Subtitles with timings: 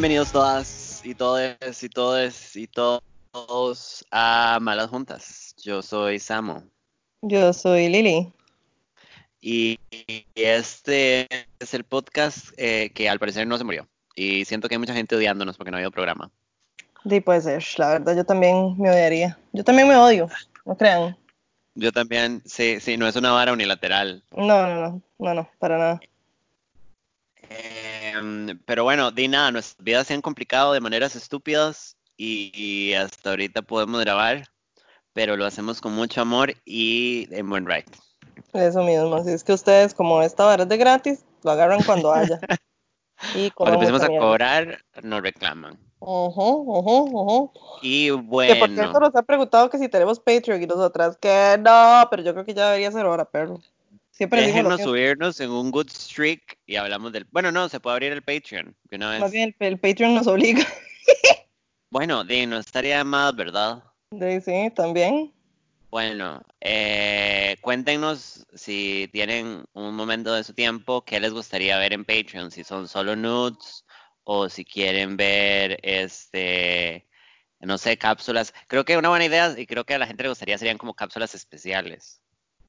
[0.00, 5.54] Bienvenidos todas y todos y todos y todos a Malas Juntas.
[5.62, 6.62] Yo soy Samo.
[7.20, 8.32] Yo soy Lili.
[9.42, 9.78] Y
[10.34, 13.86] este es el podcast eh, que al parecer no se murió.
[14.14, 16.30] Y siento que hay mucha gente odiándonos porque no ha habido programa.
[17.06, 17.62] Sí, puede ser.
[17.76, 19.38] La verdad, yo también me odiaría.
[19.52, 20.30] Yo también me odio,
[20.64, 21.14] no crean.
[21.74, 24.24] Yo también, sí, sí, no es una vara unilateral.
[24.34, 26.00] No, no, no, no, no, para nada.
[28.20, 32.92] Em, pero bueno, di nada, nuestras vidas se han complicado de maneras estúpidas y, y
[32.92, 34.44] hasta ahorita podemos grabar,
[35.14, 37.88] pero lo hacemos con mucho amor y en buen right.
[38.52, 42.12] Eso mismo, así es que ustedes, como esta vara es de gratis, lo agarran cuando
[42.12, 42.38] haya.
[43.54, 45.78] Cuando Y empecemos a cobrar, nos reclaman.
[46.00, 47.50] Ujú, ujú, ujú.
[47.82, 51.56] Y Que por bueno, cierto nos ha preguntado que si tenemos Patreon y nosotras que
[51.60, 53.60] no, pero yo creo que ya debería ser hora, perro.
[54.20, 54.84] Siempre déjenos mismo.
[54.84, 57.24] subirnos en un good streak y hablamos del...
[57.30, 59.20] Bueno, no, se puede abrir el Patreon de una vez.
[59.20, 60.62] Más bien el, el Patreon nos obliga.
[61.90, 63.82] Bueno, di, no estaría más, ¿verdad?
[64.12, 65.32] Sí, sí, también.
[65.90, 72.04] Bueno, eh, cuéntenos si tienen un momento de su tiempo, qué les gustaría ver en
[72.04, 73.84] Patreon, si son solo nudes
[74.22, 77.08] o si quieren ver, este,
[77.58, 78.52] no sé, cápsulas.
[78.68, 80.94] Creo que una buena idea y creo que a la gente le gustaría serían como
[80.94, 82.19] cápsulas especiales.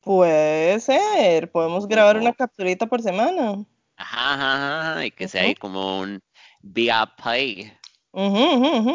[0.01, 1.51] Puede ser.
[1.51, 3.63] Podemos grabar una capsulita por semana.
[3.95, 6.21] Ajá, ajá, ajá, y que sea ahí como un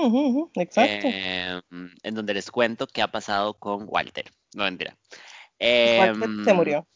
[0.05, 1.09] ujú, Exacto.
[1.09, 1.61] eh,
[2.03, 4.31] en donde les cuento qué ha pasado con Walter.
[4.55, 4.97] No, mentira.
[5.61, 6.87] Walter se Em, murió.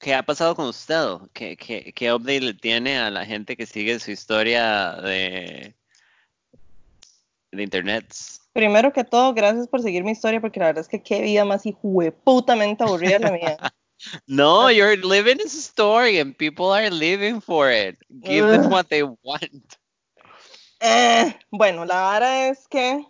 [0.00, 1.04] ¿Qué ha pasado con usted?
[1.32, 5.74] ¿Qué, qué, qué update le tiene a la gente que sigue su historia de,
[7.50, 8.14] de internet?
[8.58, 11.44] Primero que todo, gracias por seguir mi historia, porque la verdad es que qué vida
[11.44, 11.62] más
[12.24, 13.56] putamente aburrida la mía.
[14.26, 17.96] No, you're living a story and people are living for it.
[18.20, 19.76] Give them what they want.
[20.80, 23.04] Eh, bueno, la vara es que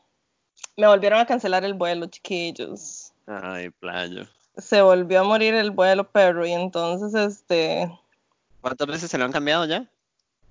[0.76, 3.14] me volvieron a cancelar el vuelo, chiquillos.
[3.26, 4.26] Ay, playo.
[4.58, 7.90] Se volvió a morir el vuelo, perro, y entonces, este,
[8.60, 9.90] ¿Cuántas veces se lo han cambiado ya?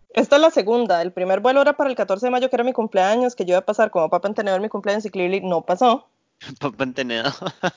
[0.10, 1.02] Esta es la segunda.
[1.02, 3.52] El primer vuelo era para el 14 de mayo, que era mi cumpleaños, que yo
[3.52, 6.08] iba a pasar como papa en tenedor mi cumpleaños y clearly no pasó.
[6.60, 7.26] Papá entendido.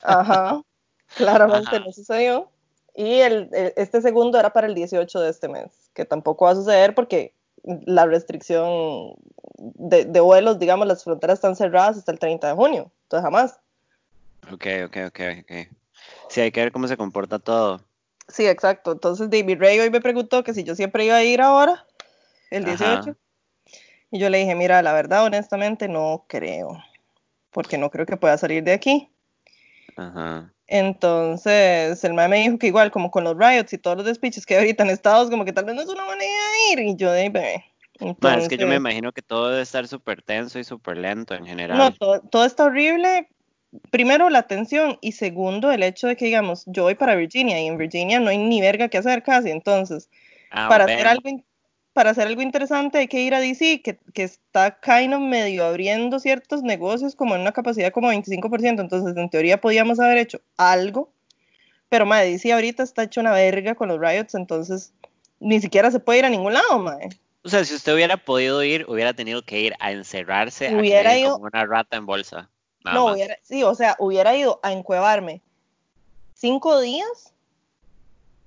[0.03, 0.65] Ajate,
[1.17, 1.85] claramente Ajá.
[1.85, 2.49] no sucedió.
[2.95, 6.57] Y el, este segundo era para el 18 de este mes, que tampoco va a
[6.57, 9.15] suceder porque la restricción
[9.59, 13.61] de, de vuelos, digamos, las fronteras están cerradas hasta el 30 de junio, entonces jamás.
[14.53, 15.69] Ok, ok, ok, ok.
[16.29, 17.81] Sí, hay que ver cómo se comporta todo.
[18.29, 18.93] Sí, exacto.
[18.93, 21.87] Entonces David Ray hoy me preguntó que si yo siempre iba a ir ahora,
[22.51, 23.03] el Ajá.
[23.03, 23.17] 18.
[24.13, 26.83] Y yo le dije, mira, la verdad, honestamente, no creo,
[27.51, 29.09] porque no creo que pueda salir de aquí.
[29.97, 30.53] Ajá.
[30.67, 34.47] Entonces, el mae me dijo que igual, como con los riots y todos los despiches
[34.47, 36.79] que hay ahorita en Estados, como que tal vez no es una buena idea ir.
[36.81, 37.65] Y yo de bebé.
[38.21, 40.97] Ma, es que yo me Entonces, imagino que todo debe estar súper tenso y súper
[40.97, 41.97] lento en no, general.
[41.99, 43.29] todo, todo está horrible.
[43.91, 44.97] Primero, la tensión.
[45.01, 48.31] Y segundo, el hecho de que, digamos, yo voy para Virginia y en Virginia no
[48.31, 49.51] hay ni verga que hacer casi.
[49.51, 50.09] Entonces,
[50.51, 50.95] Ah, para ven.
[50.97, 51.31] hacer algo,
[51.93, 55.65] para hacer algo interesante hay que ir a DC, que, que está kind of medio
[55.65, 58.81] abriendo ciertos negocios como en una capacidad como 25%.
[58.81, 61.11] Entonces, en teoría, podíamos haber hecho algo.
[61.89, 64.93] Pero, madre, DC ahorita está hecho una verga con los riots, entonces
[65.41, 67.09] ni siquiera se puede ir a ningún lado, madre.
[67.43, 71.11] O sea, si usted hubiera podido ir, hubiera tenido que ir a encerrarse, a Hubiera
[71.13, 72.49] den ido- como una rata en bolsa.
[72.85, 75.43] No, hubiera, sí, o sea, hubiera ido a encuevarme
[76.35, 77.35] cinco días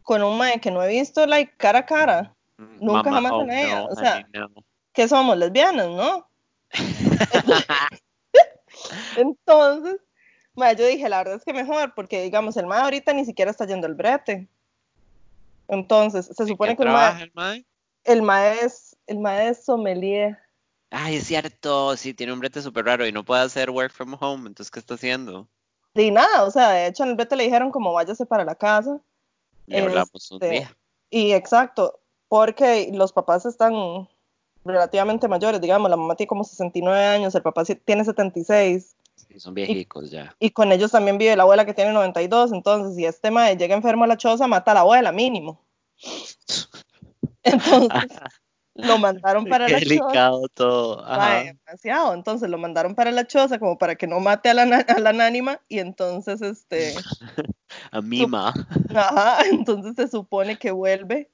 [0.02, 2.34] con un mae que no he visto, like, cara a cara.
[2.64, 4.50] Mm, nunca jamás oh, en la vida, no, o sea, no.
[4.94, 6.28] que somos lesbianas, ¿no?
[9.16, 10.00] Entonces,
[10.56, 13.52] mae, yo dije, la verdad es que mejor, porque digamos, el mae ahorita ni siquiera
[13.52, 14.48] está yendo al brete.
[15.68, 17.66] Entonces, se ¿En supone que el mae, el mae?
[18.04, 20.38] el mae es, el mae es sommelier.
[20.90, 24.16] Ay, es cierto, sí, tiene un brete súper raro y no puede hacer work from
[24.20, 25.48] home, entonces, ¿qué está haciendo?
[25.96, 28.56] Y nada, o sea, de hecho en el brete le dijeron como váyase para la
[28.56, 29.00] casa.
[29.68, 30.78] Le hablamos un Este, día.
[31.10, 32.00] Y exacto,
[32.34, 34.10] porque los papás están
[34.66, 39.54] relativamente mayores, digamos, la mamá tiene como 69 años, el papá tiene 76, Sí, son
[39.54, 40.36] viejicos ya.
[40.40, 43.76] y con ellos también vive la abuela que tiene 92, entonces si este mae llega
[43.76, 45.62] enfermo a la choza, mata a la abuela mínimo.
[47.44, 47.92] Entonces
[48.74, 49.90] lo mandaron para Qué la choza.
[49.90, 51.04] delicado todo.
[51.04, 51.54] mae, Ajá.
[51.68, 55.00] demasiado, entonces lo mandaron para la choza como para que no mate a la, a
[55.00, 56.96] la anánima y entonces este,
[57.92, 58.52] A Mima.
[58.90, 61.30] ajá, entonces se supone que vuelve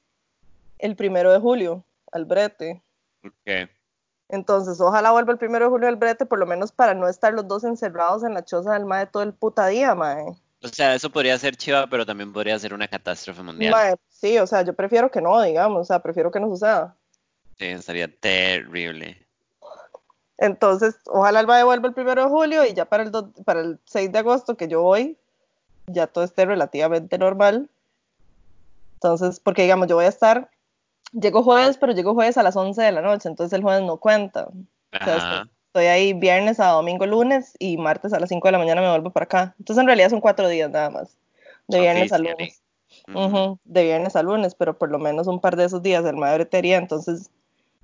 [0.79, 2.81] el primero de julio al brete.
[3.23, 3.69] Ok.
[4.29, 7.33] Entonces, ojalá vuelva el primero de julio al brete, por lo menos para no estar
[7.33, 10.23] los dos encerrados en la choza del mae todo el puta día, mae.
[10.61, 13.71] O sea, eso podría ser chiva, pero también podría ser una catástrofe mundial.
[13.71, 16.95] Mae, sí, o sea, yo prefiero que no, digamos, o sea, prefiero que no suceda.
[17.57, 19.25] Sí, estaría terrible.
[20.37, 23.61] Entonces, ojalá el mae vuelva el primero de julio y ya para el, do- para
[23.61, 25.17] el 6 de agosto que yo voy,
[25.87, 27.69] ya todo esté relativamente normal.
[28.95, 30.49] Entonces, porque digamos, yo voy a estar,
[31.11, 33.97] llego jueves, pero llego jueves a las 11 de la noche, entonces el jueves no
[33.97, 34.47] cuenta.
[34.91, 38.89] Estoy, ahí viernes a domingo, lunes y martes a las 5 de la mañana me
[38.89, 39.55] vuelvo para acá.
[39.59, 41.15] Entonces, en realidad son cuatro días nada más,
[41.67, 42.61] de viernes a lunes.
[43.65, 46.47] De viernes a lunes, pero por lo menos un par de esos días el madre
[46.51, 47.29] entonces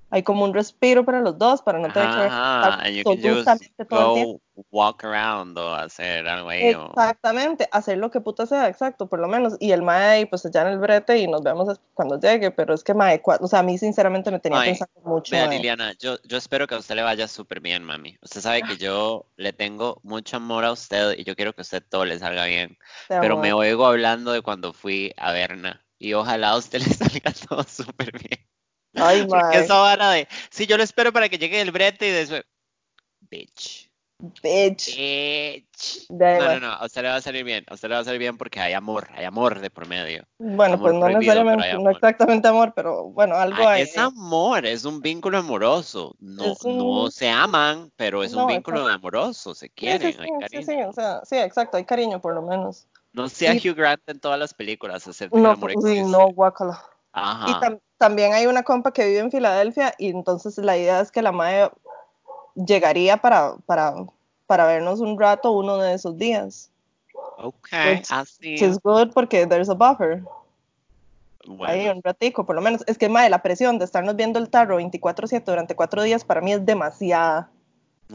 [0.09, 2.83] hay como un respiro para los dos, para no tener que Ajá,
[3.23, 4.33] just absolutamente todo el tiempo.
[4.33, 4.41] go
[4.71, 6.73] walk around o hacer algo ahí.
[6.73, 9.55] o- Exactamente, hacer lo que puta sea, exacto, por lo menos.
[9.59, 12.83] Y el mae, pues allá en el brete y nos vemos cuando llegue, pero es
[12.83, 15.35] que mae, o sea, a mí sinceramente me tenía Ay, pensando mucho.
[15.35, 15.47] Vea.
[15.47, 18.17] Liliana, yo, yo espero que a usted le vaya súper bien, mami.
[18.21, 21.63] Usted sabe que yo le tengo mucho amor a usted y yo quiero que a
[21.63, 22.77] usted todo le salga bien.
[23.07, 26.79] Te Pero amo, me oigo hablando de cuando fui a Berna y ojalá a usted
[26.87, 28.47] le salga todo súper bien.
[28.95, 32.11] Ay, Porque esa vara de, sí, yo lo espero para que llegue el brete y
[32.11, 32.43] después,
[33.29, 33.89] bitch,
[34.41, 34.95] bitch.
[34.97, 36.05] bitch.
[36.09, 38.05] No, no, no, a usted le va a salir bien, a usted le va a
[38.05, 40.23] salir bien porque hay amor, hay amor de por medio.
[40.37, 41.91] Bueno, Amor pues no necesariamente, no amor.
[41.93, 43.83] exactamente amor, pero bueno, algo Ah, hay.
[43.83, 46.15] es amor, es un vínculo amoroso.
[46.19, 48.95] No, Es no un, se aman, pero es un no, vínculo exacto.
[48.95, 50.89] amoroso, se Sí, sí, quieren, sí, hay sí, sí, cariño.
[50.89, 52.87] o sea, sí, exacto, hay cariño por lo menos.
[53.13, 56.11] No sea Hugh Grant en todas las películas, el no, amor pues, sí, existe.
[56.17, 56.27] no,
[57.47, 61.11] Y tam- también hay una compa que vive en Filadelfia y entonces la idea es
[61.11, 61.71] que la madre
[62.55, 63.93] llegaría para, para,
[64.47, 66.71] para vernos un rato uno de esos días.
[67.37, 68.53] Ok, Which, así.
[68.55, 70.23] is good porque there's a buffer.
[71.47, 72.83] Ahí Bueno, un ratico, por lo menos.
[72.87, 76.41] Es que, madre, la presión de estarnos viendo el tarro 24-7 durante cuatro días para
[76.41, 77.49] mí es demasiada.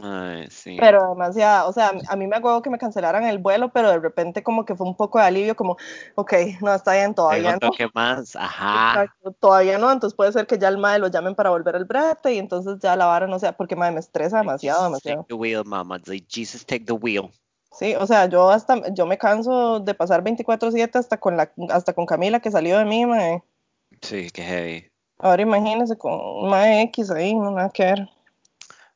[0.01, 0.77] Ay, sí.
[0.79, 1.65] Pero demasiada.
[1.65, 4.65] O sea, a mí me acuerdo que me cancelaran el vuelo, pero de repente como
[4.65, 5.77] que fue un poco de alivio, como,
[6.15, 7.59] ok, no, está bien, todavía no.
[7.59, 9.03] toque más, ajá.
[9.03, 11.85] Exacto, todavía no, entonces puede ser que ya el mae lo llamen para volver al
[11.85, 15.09] brete y entonces ya la vara no sea, porque mae me estresa demasiado, Jesus, take
[15.09, 15.25] demasiado.
[15.27, 15.99] the wheel, mama.
[16.05, 17.31] Like, Jesus, take the wheel.
[17.71, 21.93] Sí, o sea, yo hasta, yo me canso de pasar 24/7 hasta con la, hasta
[21.93, 23.43] con Camila que salió de mí, mae.
[24.01, 24.91] Sí, qué heavy.
[25.19, 28.09] Ahora imagínese con un mae X ahí, no nada que ver.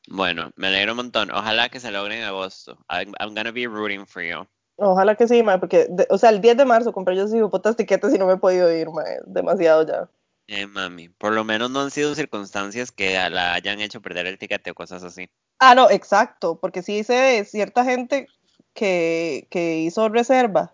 [0.08, 1.30] Bueno, me alegro un montón.
[1.32, 2.78] Ojalá que se logre en agosto.
[2.88, 4.46] I'm, I'm gonna be rooting for you.
[4.76, 7.50] Ojalá que sí, mae, porque, de- o sea, el 10 de marzo compré yo esos
[7.50, 10.08] putas tiquetes y no me he podido ir, mae, demasiado ya.
[10.48, 14.26] Eh, mami, por lo menos no han sido circunstancias que a la hayan hecho perder
[14.26, 15.28] el ticket o cosas así.
[15.58, 18.28] Ah, no, exacto, porque sí de cierta gente
[18.74, 20.72] que, que hizo reserva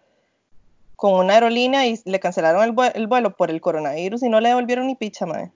[0.97, 4.41] con una aerolínea y le cancelaron el, vue- el vuelo por el coronavirus y no
[4.41, 5.53] le devolvieron ni picha, mae.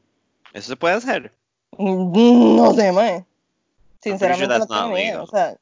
[0.52, 1.32] ¿Eso se puede hacer?
[1.76, 3.26] Mm, No sé, mae.
[4.06, 5.20] Pretty sure Sinceramente no tengo legal.
[5.20, 5.56] O sea,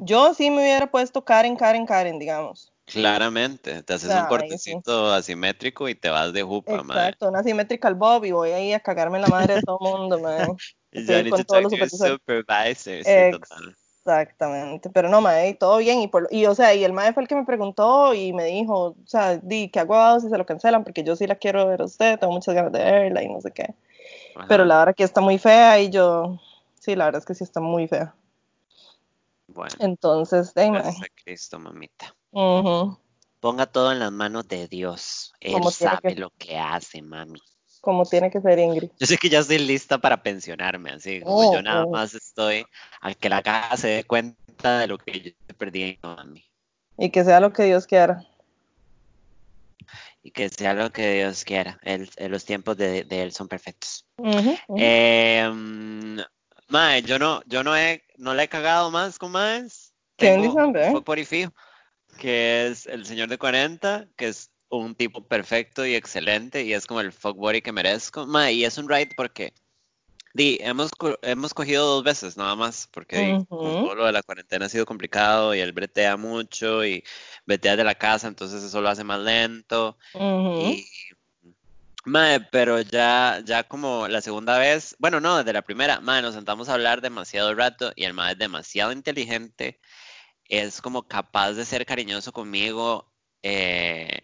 [0.00, 2.72] yo sí me hubiera puesto Karen, Karen, Karen, digamos.
[2.86, 4.28] Claramente, te haces un sea, ahí sí.
[4.28, 6.98] cortecito asimétrico y te vas de jupa, mae.
[6.98, 10.00] Exacto, una symmetrical bob y voy ahí a cagarme en la madre de todo el
[10.00, 10.46] mundo, mae.
[10.92, 12.20] Y ya con to todos los to your supervisores.
[12.24, 13.76] supervisor, sí, total.
[13.98, 17.24] Exactamente, pero no, mae, todo bien y, por, y o sea, y el mae fue
[17.24, 20.46] el que me preguntó y me dijo, o sea, di, ¿qué hago si se lo
[20.46, 20.82] cancelan?
[20.82, 23.42] Porque yo sí la quiero ver a usted, tengo muchas ganas de verla y no
[23.42, 23.74] sé qué.
[24.48, 26.40] Pero Ajá, la verdad que está muy fea y yo,
[26.80, 28.14] sí, la verdad es que sí está muy fea.
[29.48, 32.14] Bueno, Entonces, a Cristo, mamita.
[32.32, 32.98] ujú,
[33.40, 35.32] Ponga todo en las manos de Dios.
[35.40, 37.40] Él sabe que, lo que hace, mami.
[37.80, 38.90] como tiene que ser Ingrid.
[38.98, 41.92] Yo sé que ya estoy lista para pensionarme, así como yo nada Ujú.
[41.92, 42.64] más estoy
[43.00, 46.44] a que la caja se dé cuenta de lo que yo estoy perdiendo, mami.
[46.98, 48.26] Y que sea lo que Dios quiera.
[50.22, 51.78] Y que sea lo que Dios quiera.
[51.82, 54.04] Él- eh, los tiempos de, de Él son perfectos.
[54.18, 54.56] Ujú.
[54.76, 55.48] Eh,
[56.68, 59.92] mae, yo no, yo no he, no le he cagado más con más.
[60.16, 60.92] Qué Tengo bebé.
[60.92, 61.52] fuck buddy fijo,
[62.18, 66.86] que es el señor de 40, que es un tipo perfecto y excelente, y es
[66.86, 68.26] como el fuck buddy que merezco.
[68.26, 69.54] Mae, y es un ride porque
[70.34, 73.38] di, hemos, co- hemos cogido dos veces nada más, porque
[73.82, 77.04] todo lo de la cuarentena ha sido complicado y él bretea mucho y
[77.46, 79.98] bretea de la casa, entonces eso lo hace más lento.
[80.54, 80.86] Y
[82.04, 86.34] Mae, pero ya, ya como la segunda vez, bueno, no, desde la primera, mae, nos
[86.34, 89.80] sentamos a hablar demasiado rato y el mae es demasiado inteligente,
[90.48, 93.12] es como capaz de ser cariñoso conmigo
[93.42, 94.20] eh,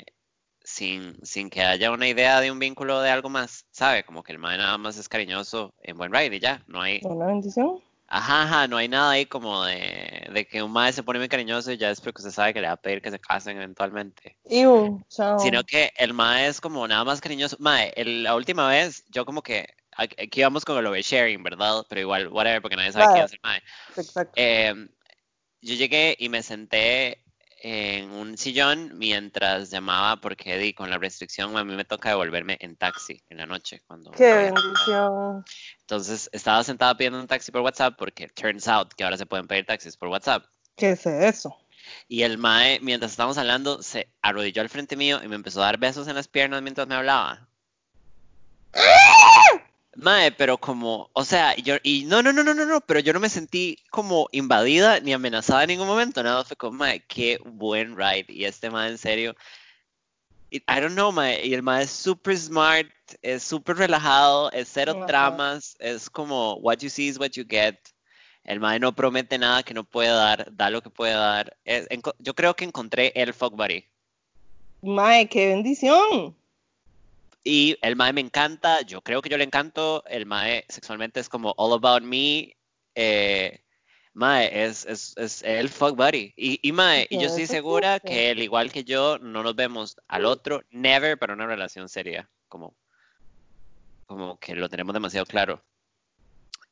[0.61, 4.05] sin, sin que haya una idea de un vínculo de algo más, ¿sabe?
[4.05, 7.01] Como que el mae nada más es cariñoso en buen ride y ya, no hay,
[7.03, 7.83] Una bendición.
[8.07, 11.29] Ajá, ajá, no hay nada ahí como de, de que un mae se pone muy
[11.29, 13.57] cariñoso y ya es porque usted sabe que le va a pedir que se casen
[13.57, 14.37] eventualmente.
[14.51, 15.39] Iu, chao.
[15.39, 17.57] Sino que el mae es como nada más cariñoso.
[17.61, 21.85] Mae, el- la última vez yo como que aquí íbamos con el oversharing, ¿verdad?
[21.89, 23.63] Pero igual, whatever, porque nadie sabe quién es el mae.
[23.97, 24.33] exacto.
[24.37, 24.89] Em,
[25.63, 27.24] yo llegué y me senté
[27.67, 32.59] en un sillón mientras llamaba porque di, con la restricción a mí me toca devolverme
[32.61, 35.43] en taxi en la noche cuando Qué bendición.
[35.81, 39.47] entonces estaba sentada pidiendo un taxi por WhatsApp porque turns out que ahora se pueden
[39.47, 40.45] pedir taxis por WhatsApp
[40.77, 41.57] ¿Qué es eso?
[42.07, 45.67] y el mae mientras estábamos hablando se arrodilló al frente mío y me empezó a
[45.67, 47.49] dar besos en las piernas mientras me hablaba
[49.97, 53.13] Mae, pero como, o sea, yo, y no, no, no, no, no, no, pero yo
[53.13, 57.39] no me sentí como invadida ni amenazada en ningún momento, nada, fue como, mae, qué
[57.45, 59.37] buen ride, y este mae, en serio,
[60.51, 62.89] I don't know, mae, y el mae es super smart,
[63.23, 67.77] es súper relajado, es cero tramas, es como, what you see is what you get,
[68.45, 71.89] el mae no promete nada que no puede dar, da lo que puede dar, Es-
[72.19, 73.85] yo creo que encontré el fuck buddy.
[74.83, 76.37] Mae, qué bendición.
[77.47, 81.29] Y el mae me encanta, yo creo que yo le encanto, el mae sexualmente es
[81.29, 82.57] como all about me,
[82.95, 83.61] eh,
[84.15, 86.33] mae es, es, es el fuck buddy.
[86.37, 89.97] Y, y mae, y yo estoy segura que él, igual que yo, no nos vemos
[90.09, 92.75] al otro, never para una relación seria, como,
[94.07, 95.63] como que lo tenemos demasiado claro.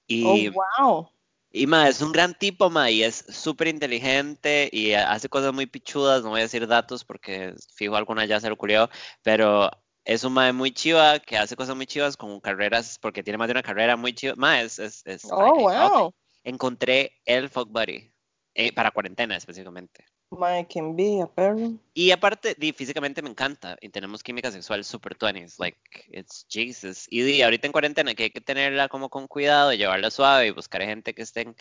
[0.07, 1.11] Y, Oh, wow.
[1.51, 5.67] y mae, es un gran tipo, mae, y es súper inteligente y hace cosas muy
[5.67, 8.89] pichudas, no voy a decir datos porque fijo alguna ya se lo culió,
[9.23, 9.71] pero
[10.05, 13.49] es un mae muy chiva que hace cosas muy chivas con carreras, porque tiene más
[13.49, 14.35] de una carrera muy chiva.
[14.37, 16.13] Mae, es, es, es- Oh, wow.
[16.45, 18.13] Encontré el fuck buddy,
[18.55, 20.05] eh, para cuarentena específicamente.
[20.31, 21.73] Mae, qué envidia, perro.
[21.95, 25.79] Y aparte, di, físicamente me encanta y tenemos química sexual super 20s, like,
[26.09, 27.07] it's Jesus.
[27.11, 30.51] Y di, ahorita en cuarentena que hay que tenerla como con cuidado, llevarla suave y
[30.51, 31.55] buscar gente que esté en-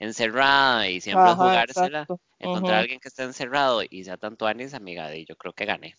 [0.00, 2.00] encerrada y siempre Ajá, jugársela.
[2.02, 2.20] exacto.
[2.38, 5.64] Encontrar a alguien que esté encerrado y sea tan 20s, amiga, di, yo creo que
[5.64, 5.94] gané.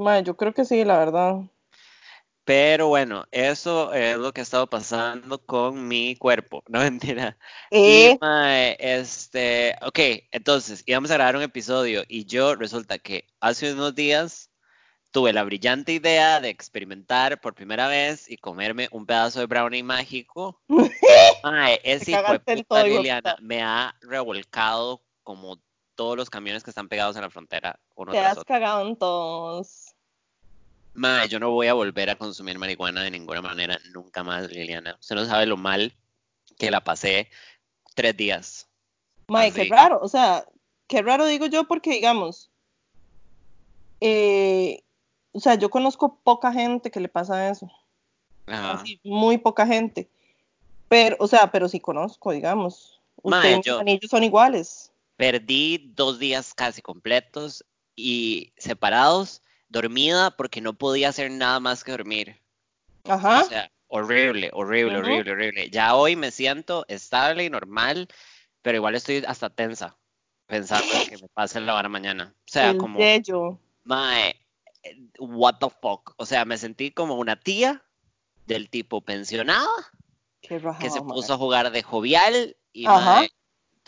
[0.00, 1.42] Mae, yo creo que sí, la verdad.
[2.44, 7.36] Pero bueno, eso es lo que ha estado pasando con mi cuerpo, no mentira.
[7.70, 9.98] Y Eh, mae, este, ok,
[10.32, 14.50] entonces íbamos a grabar un episodio y yo resulta que hace unos días
[15.10, 19.82] tuve la brillante idea de experimentar por primera vez y comerme un pedazo de brownie
[19.82, 20.62] mágico.
[21.44, 25.60] Mae, ese hijo de puta Liliana me ha revolcado como
[25.94, 29.89] todos los camiones que están pegados en la frontera uno te has cagado en todos.
[30.92, 34.96] Mae, yo no voy a volver a consumir marihuana de ninguna manera, nunca más, Liliana.
[35.00, 35.94] Usted no sabe lo mal
[36.58, 37.30] que la pasé
[37.94, 38.68] tres días.
[39.28, 40.44] Mae, qué raro, o sea,
[40.88, 42.50] qué raro digo yo porque, digamos,
[44.00, 44.82] eh,
[45.32, 47.70] o sea, yo conozco poca gente que le pasa eso,
[48.46, 48.72] Ajá.
[48.72, 50.10] así, muy poca gente,
[50.88, 53.32] pero, o sea, pero sí conozco, digamos, mi
[53.62, 57.62] yo- hermanillo son iguales, Perdí dos días casi completos
[57.94, 62.36] y separados, dormida porque no podía hacer nada más que dormir.
[63.08, 65.70] ajá, O sea, horrible, horrible, horrible, horrible.
[65.70, 68.08] Ya hoy me siento estable y normal,
[68.60, 69.96] pero igual estoy hasta tensa
[70.46, 72.34] pensando en que me pase la vara mañana.
[72.36, 74.34] O sea, como, yello, mae,
[74.82, 76.14] eh, what the fuck.
[76.16, 77.82] O sea, me sentí como una tía
[78.46, 79.68] del tipo pensionada
[80.40, 83.30] qué que se puso a jugar de jovial y mae,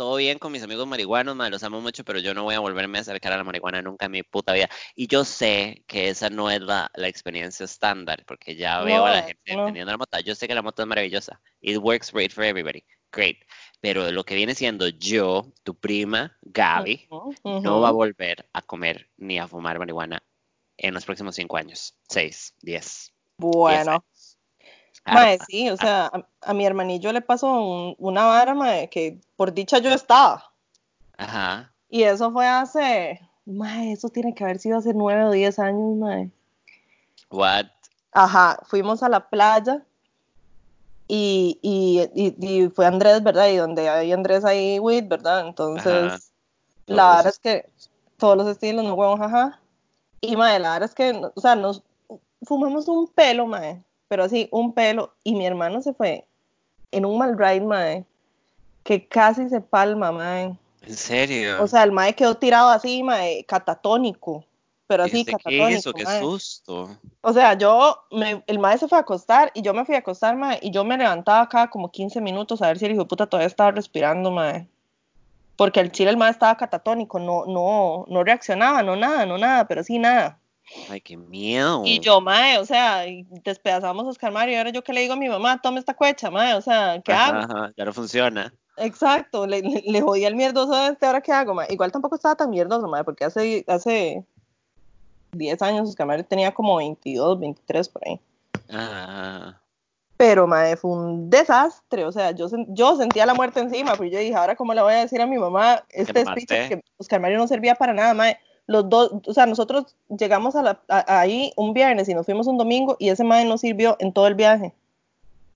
[0.02, 2.58] todo bien con mis amigos marihuanos, mae, los amo mucho, pero yo no voy a
[2.58, 4.68] volverme a acercar a la marihuana nunca en mi puta vida.
[4.96, 9.06] Y yo sé que esa no es la, la experiencia estándar, porque ya No veo
[9.06, 9.66] a la gente no.
[9.66, 10.18] teniendo la mota.
[10.18, 11.40] Yo sé que la moto es maravillosa.
[11.60, 12.82] It works great for everybody.
[13.12, 13.44] Great.
[13.80, 17.06] Pero lo que viene siendo yo, tu prima, Gaby,
[17.44, 20.20] no va a volver a comer ni a fumar marihuana
[20.78, 21.94] en los próximos cinco años.
[22.08, 23.14] Seis, diez.
[23.38, 24.11] Bueno, diez
[25.04, 29.18] mae, sí, o sea, a, a mi hermanillo le pasó un- una vara, mae, que
[29.36, 30.52] por dicha yo estaba.
[31.16, 31.72] Ajá.
[31.88, 35.96] Y eso fue hace, mae, eso tiene que haber sido hace nueve o diez años,
[35.96, 36.30] mae.
[37.30, 37.66] What?
[38.12, 39.82] Ajá, fuimos a la playa
[41.08, 43.48] y, y, y, y fue Andrés, ¿verdad?
[43.48, 45.46] Y donde hay Andrés ahí, Wit, ¿verdad?
[45.46, 46.18] Entonces, Ajá.
[46.86, 47.68] la verdad es que
[48.16, 49.58] todos los estilos, no huevos, ajá.
[50.20, 51.82] Y, mae, la verdad es que, o sea, nos
[52.44, 53.82] fumamos un pelo, mae,
[54.12, 55.14] pero así, un pelo.
[55.24, 56.26] Y mi hermano se fue
[56.90, 58.04] en un mal ride, mae,
[58.82, 60.54] que casi se palma, mae.
[60.82, 61.62] ¿En serio?
[61.62, 64.44] O sea, el mae quedó tirado así, mae, catatónico.
[64.86, 65.94] Pero ¿Y así, qué catatónico?
[65.94, 66.20] ¡Qué mae.
[66.20, 66.90] susto!
[67.22, 70.00] O sea, yo, me- el mae se fue a acostar y yo me fui a
[70.00, 73.04] acostar, mae, y yo me levantaba cada como 15 minutos a ver si el hijo
[73.04, 74.68] de puta todavía estaba respirando, mae.
[75.56, 79.66] Porque el chile el mae estaba catatónico, no, no, no reaccionaba, no nada, no nada,
[79.66, 80.38] pero sí nada.
[80.88, 81.82] ¡Ay, qué miedo!
[81.84, 83.04] Y yo, mae, o sea,
[83.44, 85.94] despedazamos a Oscar Mario y ahora yo que le digo a mi mamá, tome esta
[85.94, 87.38] cuecha, mae, o sea, ¿qué Ajá, hago?
[87.54, 88.52] ajá, ya no funciona.
[88.76, 91.68] Exacto, le, le, le jodí el mierdoso de este, ahora qué hago, mae.
[91.70, 94.24] Igual tampoco estaba tan mierdoso, mae, porque hace, hace
[95.32, 98.20] 10 años Oscar Mario tenía como 22, 23 por ahí.
[98.70, 99.58] Ah,
[100.16, 102.04] Pero, mae, fue un desastre.
[102.04, 104.92] O sea, yo, yo sentía la muerte encima, pero yo dije, ahora, ¿cómo le voy
[104.94, 106.48] a decir a mi mamá este speech?
[106.48, 108.38] Que Oscar Mario no servía para nada, mae.
[108.66, 112.58] Los dos, o sea, nosotros llegamos a la, ahí un viernes y nos fuimos un
[112.58, 114.72] domingo y ese mae no sirvió en todo el viaje.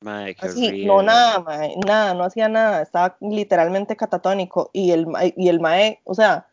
[0.00, 2.82] Mae, qué Así, no, nada, mae, nada, no hacía nada.
[2.82, 4.70] Estaba literalmente catatónico.
[4.72, 6.46] Y el, y el mae, o sea,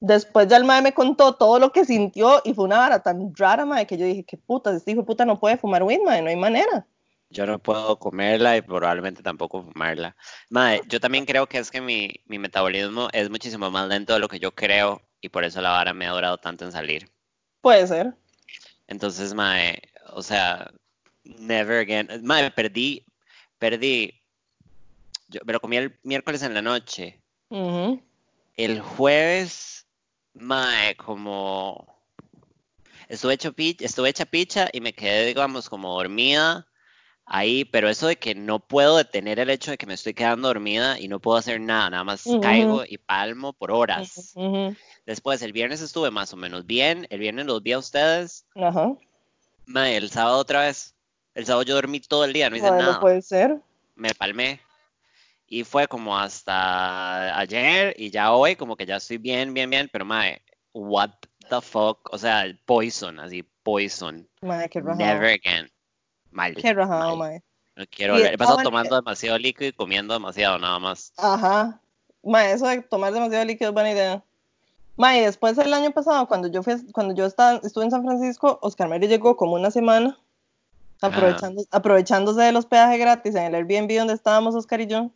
[0.00, 3.34] después ya el mae me contó todo lo que sintió y fue una vara tan
[3.34, 6.00] rara, mae, que yo dije, qué puta, este hijo de puta no puede fumar weed,
[6.04, 6.86] mae, no hay manera
[7.34, 10.16] yo no puedo comerla y probablemente tampoco fumarla.
[10.48, 14.20] Madre, yo también creo que es que mi, mi, metabolismo es muchísimo más lento de
[14.20, 17.10] lo que yo creo y por eso la vara me ha durado tanto en salir.
[17.62, 18.14] Puede ser.
[18.88, 20.70] Entonces, madre, o sea,
[21.24, 22.22] never again.
[22.22, 23.06] Madre, perdí,
[23.58, 24.20] perdí.
[25.28, 27.22] Yo me lo comí el miércoles en la noche.
[27.48, 29.86] El jueves,
[30.34, 31.86] madre, como
[33.08, 36.66] estuve hecho estuve hecha picha y me quedé, digamos, como dormida
[37.26, 40.48] ahí, pero eso de que no puedo detener el hecho de que me estoy quedando
[40.48, 44.34] dormida y no puedo hacer nada, nada más caigo y palmo por horas.
[45.06, 48.46] Después, el viernes estuve más o menos bien, el viernes los vi a ustedes.
[48.54, 48.92] Ajá.
[49.66, 50.94] el sábado otra vez.
[51.34, 52.94] El sábado yo dormí todo el día, no hice nada.
[52.94, 53.60] No puede ser.
[53.96, 54.60] Me palmé.
[55.46, 59.90] Y fue como hasta ayer y ya hoy, como que ya estoy bien, bien, bien,
[59.92, 60.40] pero mae,
[60.72, 61.10] what
[61.50, 64.28] the fuck, o sea, el poison, así, poison.
[64.40, 65.70] Never again.
[66.30, 66.54] Mal.
[66.54, 67.42] Qué rajado, mae.
[67.76, 71.12] No quiero He pasado tomando demasiado líquido y comiendo demasiado, nada más.
[71.16, 71.80] Ajá.
[72.22, 74.24] Mae, eso de tomar demasiado líquido es buena idea.
[74.96, 78.58] Mae, después del año pasado, cuando yo fui, cuando yo estaba, estuve en San Francisco,
[78.62, 80.18] Oscar Mario llegó como una semana,
[81.00, 85.10] aprovechando, aprovechándose de los peajes gratis en el Airbnb donde estábamos Oscar y yo.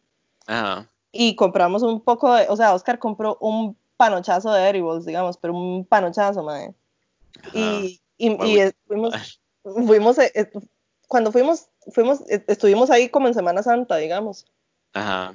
[0.47, 0.89] Ajá.
[1.13, 5.55] Y compramos un poco de, o sea, Oscar compró un panochazo de edibles, digamos, pero
[5.55, 6.75] un panochazo, mae.
[7.55, 10.51] Y, y, y fuimos, fuimos, eh, eh,
[11.07, 14.47] cuando fuimos, fuimos, e, estuvimos ahí como en Semana Santa, digamos.
[14.93, 15.35] Ajá.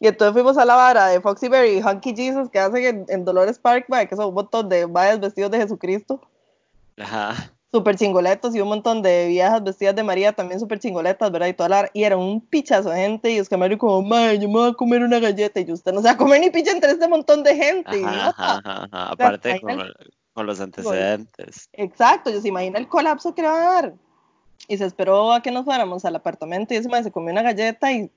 [0.00, 3.24] Y entonces fuimos a la vara de Foxy Berry y Hunky Jesus que hacen en,
[3.24, 6.20] Dolores Park, que son un montón de vallas vestidos de Jesucristo.
[6.96, 7.52] Ajá.
[7.70, 11.48] Súper chingoletos y un montón de viejas vestidas de María también súper chingoletas, ¿verdad?
[11.48, 14.48] Y toda la y era un pichazo de gente y Oscar Mario como, madre, yo
[14.48, 16.70] me voy a comer una galleta y usted no se va a comer ni picha
[16.70, 18.02] entre este montón de gente.
[18.04, 19.60] Ajá, ajá, Aparte
[20.32, 21.68] con, los antecedentes.
[21.72, 23.94] Exacto, yo se imagina el colapso que va a dar
[24.68, 27.42] y se esperó a que nos fuéramos al apartamento y ese man se comió una
[27.42, 28.10] galleta y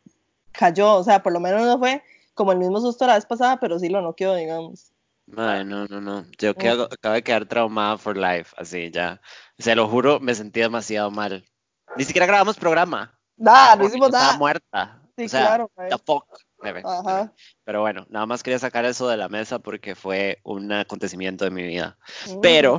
[0.52, 3.60] cayó, o sea, por lo menos no fue como el mismo susto la vez pasada,
[3.60, 4.92] pero sí lo noqueó, digamos.
[5.38, 6.26] Ay, no, no, no.
[6.38, 9.22] Yo acabo de quedar traumada for life, así ya.
[9.58, 11.46] Se lo juro, me sentí demasiado mal.
[11.96, 13.18] Ni siquiera grabamos programa.
[13.38, 14.26] Nada, no hicimos nada.
[14.26, 15.02] Estaba muerta.
[15.18, 15.72] Sí, claro.
[15.76, 16.26] The fuck.
[16.84, 17.34] Ajá.
[17.64, 21.52] Pero bueno, nada más quería sacar eso de la mesa porque fue un acontecimiento de
[21.52, 21.98] mi vida.
[22.28, 22.40] Mm.
[22.42, 22.78] Pero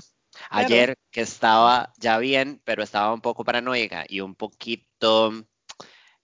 [0.50, 5.32] Ayer que estaba ya bien, pero estaba un poco paranoica y un poquito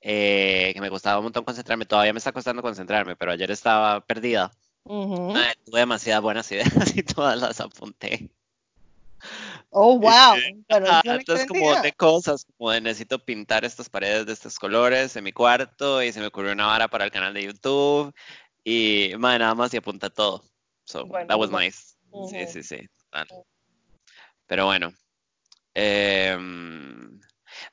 [0.01, 1.87] eh, que me costaba un montón concentrarme.
[1.87, 4.51] Todavía me está costando concentrarme, pero ayer estaba perdida.
[4.85, 8.31] tuve demasiadas buenas ideas y todas las apunté.
[9.71, 10.37] Oh, wow.
[11.05, 15.33] entonces, como de cosas, como de necesito pintar estas paredes de estos colores en mi
[15.33, 18.15] cuarto y se me ocurrió una vara para el canal de YouTube
[18.65, 20.43] y nada más y apunta todo.
[20.85, 21.97] So, that was nice.
[22.31, 22.89] Sí, sí, sí.
[24.47, 24.93] Pero bueno.
[25.75, 27.21] Em,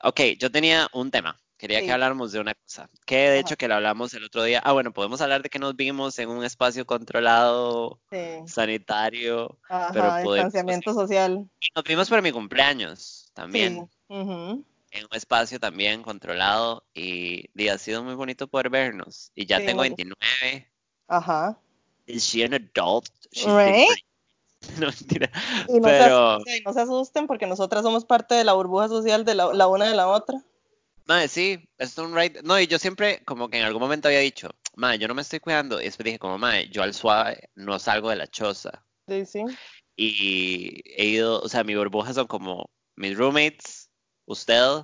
[0.03, 1.39] ok, yo tenía un tema.
[1.57, 2.89] Quería que habláramos de una cosa.
[3.05, 4.61] Que de hecho que lo hablamos el otro día.
[4.63, 7.99] Ah, bueno, podemos hablar de que nos vimos en un espacio controlado,
[8.45, 9.57] sanitario.
[9.69, 11.49] Ajá, pero distanciamiento social.
[11.75, 13.89] nos vimos por mi cumpleaños también.
[14.09, 16.83] En un espacio también controlado.
[16.93, 19.31] Y, ha sido muy bonito poder vernos.
[19.33, 20.69] Y ya tengo 29.
[21.07, 21.57] Ajá.
[22.05, 23.09] Is she an adult?
[24.79, 25.31] no, mentira.
[25.67, 26.39] Y no, Pero...
[26.45, 29.85] se, no se asusten porque nosotras somos parte de la burbuja social de la, una
[29.85, 30.41] de la otra.
[31.05, 32.41] Madre, sí, es un right.
[32.41, 35.21] No, y yo siempre, como que en algún momento había dicho, madre, yo no me
[35.21, 35.79] estoy cuidando.
[35.79, 38.83] Y después dije, como, madre, yo al suave no salgo de la choza.
[39.07, 39.43] Sí, sí.
[39.95, 43.91] Y he ido, o sea, mi burbuja son como mis roommates,
[44.25, 44.83] usted,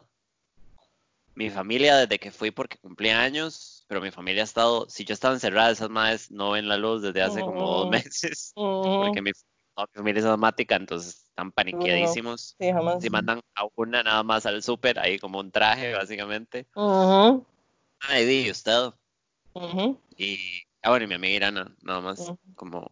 [1.35, 5.13] mi familia desde que fui porque cumplí años, pero mi familia ha estado, si yo
[5.13, 9.31] estaba encerrada, esas madres no ven la luz desde hace como dos meses, porque mi
[9.77, 12.55] mi familia es automática, entonces están paniqueadísimos.
[12.99, 16.67] Si mandan a una nada más al súper, ahí como un traje, básicamente.
[16.75, 18.91] Ay, di, usted.
[20.17, 20.37] Y,
[20.83, 22.87] ah, bueno, y mi amiga Irana, nada más, como...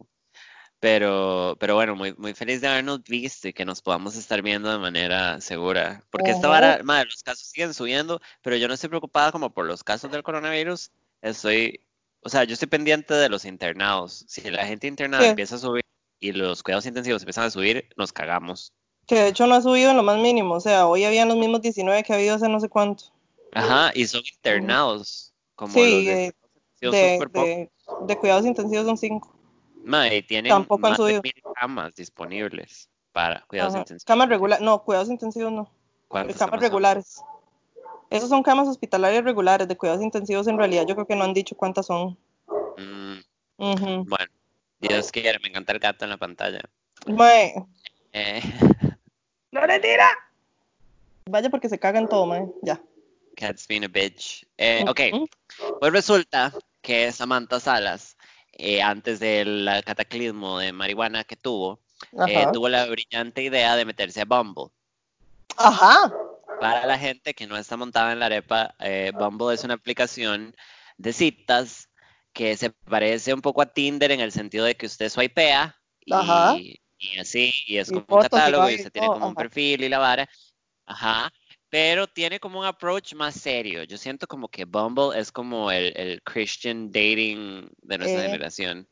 [0.82, 4.72] Pero, pero bueno, muy, muy feliz de habernos visto y que nos podamos estar viendo
[4.72, 6.02] de manera segura.
[6.10, 9.66] Porque esta vara, madre, los casos siguen subiendo, pero yo no estoy preocupada como por
[9.66, 10.90] los casos del coronavirus.
[11.20, 11.84] Estoy,
[12.22, 14.24] o sea, yo estoy pendiente de los internados.
[14.26, 15.84] Si la gente internada empieza a subir
[16.20, 18.72] y los cuidados intensivos empiezan a subir, nos cagamos.
[19.06, 20.54] Que de hecho no ha subido en lo más mínimo.
[20.54, 23.04] O sea, hoy habían los mismos 19 que ha habido hace no sé cuánto.
[23.52, 25.32] Ajá, y son internados.
[25.56, 26.32] Como Sí, de,
[28.18, 29.34] cuidados intensivos son 5.
[29.84, 31.22] Mae, y tienen Tampoco han más de subido.
[31.22, 34.04] mil camas disponibles para cuidados intensivos.
[34.04, 34.64] Camas regulares.
[34.64, 35.70] No, cuidados intensivos no.
[36.06, 36.68] ¿Cuántas Camas camas son?
[36.70, 37.22] regulares.
[38.10, 39.66] Esos son camas hospitalarias regulares.
[39.68, 42.16] De cuidados intensivos en realidad yo creo que no han dicho cuántas son.
[42.76, 43.20] Mm,
[44.08, 44.32] bueno,
[44.80, 46.60] Dios quiere, me encanta el gato en la pantalla.
[47.06, 47.54] Mae,
[48.12, 48.40] Eh,
[49.52, 50.08] ¡No le tira!
[51.26, 52.46] Vaya porque se cagan todo, mae.
[52.62, 52.80] Ya.
[53.36, 54.46] Cat's being a bitch.
[54.58, 55.00] Eh, ok,
[55.78, 58.16] pues resulta que Samantha Salas,
[58.52, 61.80] eh, antes del cataclismo de marihuana que tuvo,
[62.26, 64.70] eh, tuvo la brillante idea de meterse a Bumble.
[65.56, 66.12] Ajá.
[66.60, 68.74] Para la gente que no está montada en la arepa,
[69.14, 70.54] Bumble es una aplicación
[70.98, 71.89] de citas
[72.32, 75.76] que se parece un poco a Tinder en el sentido de que usted swipea
[76.10, 76.56] Ajá.
[76.56, 79.34] y, y así, y es Y como un catálogo y y usted tiene como un
[79.36, 80.28] perfil y la vara.
[80.86, 81.30] Ajá.
[81.68, 83.84] Pero tiene como un approach más serio.
[83.84, 88.88] Yo siento como que Bumble es como el, el Christian dating de nuestra Eh, generación.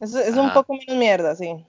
[0.00, 1.64] Es, es un poco menos mierda, sí.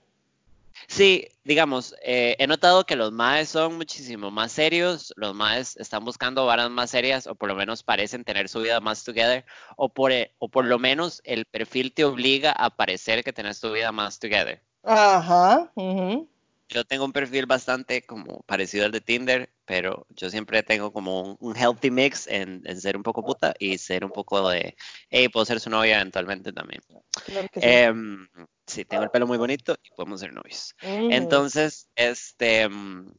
[0.88, 6.04] Sí, digamos, eh, he notado que los maes son muchísimo más serios, los maes están
[6.04, 9.44] buscando varas más serias o por lo menos parecen tener su vida más together
[9.76, 13.60] o por, e- o por lo menos el perfil te obliga a parecer que tenés
[13.60, 14.62] tu vida más together.
[14.84, 15.72] Ajá.
[15.76, 16.28] ujú.
[16.72, 21.20] Yo tengo un perfil bastante como parecido al de Tinder, pero yo siempre tengo como
[21.20, 24.74] un, un healthy mix en, en ser un poco puta y ser un poco de,
[25.10, 26.80] hey, puedo ser su novia eventualmente también.
[27.26, 27.60] Claro sí.
[27.62, 28.26] Em,
[28.66, 30.74] sí, tengo el pelo muy bonito y podemos ser novios.
[30.82, 31.08] Ujú.
[31.10, 33.12] Entonces, este, mm,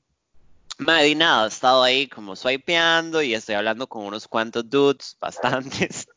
[0.79, 5.15] madre, y nada, he estado ahí como swipeando y estoy hablando con unos cuantos dudes,
[5.93, 6.07] bastantes.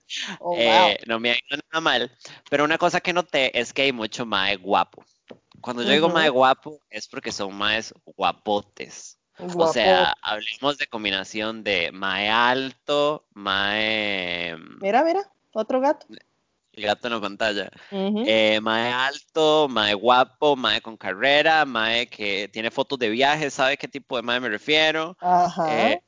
[0.41, 0.91] Oh, wow.
[0.91, 2.17] Eh, no me ha ido nada mal,
[2.49, 5.05] pero una cosa que noté es que hay mucho mae guapo.
[5.61, 6.15] Cuando yo digo Ujú.
[6.15, 9.19] mae guapo es porque son maes guapotes.
[9.39, 14.57] O sea, hablemos de combinación de mae alto, mae...
[14.81, 15.31] Mira, mira.
[15.53, 16.07] Otro gato.
[16.73, 17.71] El gato en la pantalla.
[17.91, 23.77] Eh, mae alto, mae guapo, mae con carrera, mae que tiene fotos de viajes, sabe
[23.77, 25.17] qué tipo de mae me refiero.
[25.21, 25.93] Ajá.
[25.93, 26.03] Eh,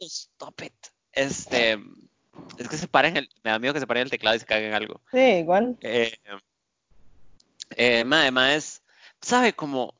[0.00, 0.72] stop it.
[1.12, 1.78] Este,
[2.58, 4.46] es que se paren el, me da miedo que se paren el teclado y se
[4.46, 5.00] caguen algo.
[5.10, 5.76] Sí, igual.
[5.80, 6.16] Eh,
[7.76, 8.82] eh, mae, maes,
[9.20, 9.94] sabe como,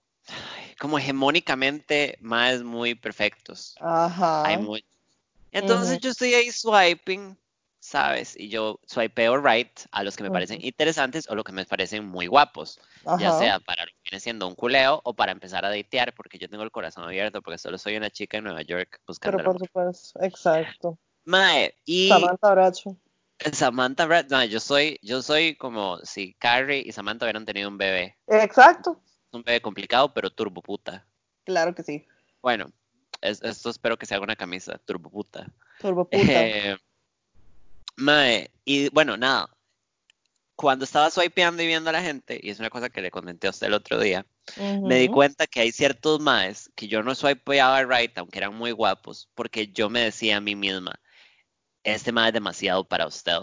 [0.79, 3.75] como hegemónicamente maes muy perfectos.
[3.81, 4.47] Ajá.
[4.47, 4.89] Hay muchos.
[5.51, 7.37] Entonces yo estoy ahí swiping,
[7.81, 8.39] ¿sabes?
[8.39, 12.05] Y yo swipeo right a los que me parecen interesantes o los que me parecen
[12.05, 12.79] muy guapos.
[13.05, 13.39] Ya Ajá.
[13.39, 16.49] sea para lo que viene siendo un culeo o para empezar a datear, porque yo
[16.49, 19.59] tengo el corazón abierto, porque solo soy una chica en Nueva York buscando Pero por
[19.59, 20.21] supuesto.
[20.23, 20.99] Exacto.
[21.25, 22.97] Mae, y Samantha Bracho.
[23.53, 27.79] Samantha Brad, mae, yo soy, yo soy como si Carrie y Samantha hubieran tenido un
[27.79, 28.17] bebé.
[28.27, 29.01] Exacto.
[29.33, 31.07] un bebé complicado, pero turbo puta.
[31.45, 32.07] Claro que sí.
[32.43, 32.67] Bueno,
[33.21, 35.47] es- esto espero que se haga una camisa, turbo puta.
[35.81, 36.17] Turbo puta.
[36.75, 36.77] Eh,
[37.97, 39.49] mae, y bueno, nada.
[40.57, 43.47] Cuando estaba swipeando y viendo a la gente, y es una cosa que le comenté
[43.47, 44.27] a usted el otro día,
[44.83, 48.73] me di cuenta que hay ciertos maes que yo no swipeaba right, aunque eran muy
[48.73, 50.99] guapos, porque yo me decía a mí misma,
[51.95, 53.39] este mae es demasiado para usted.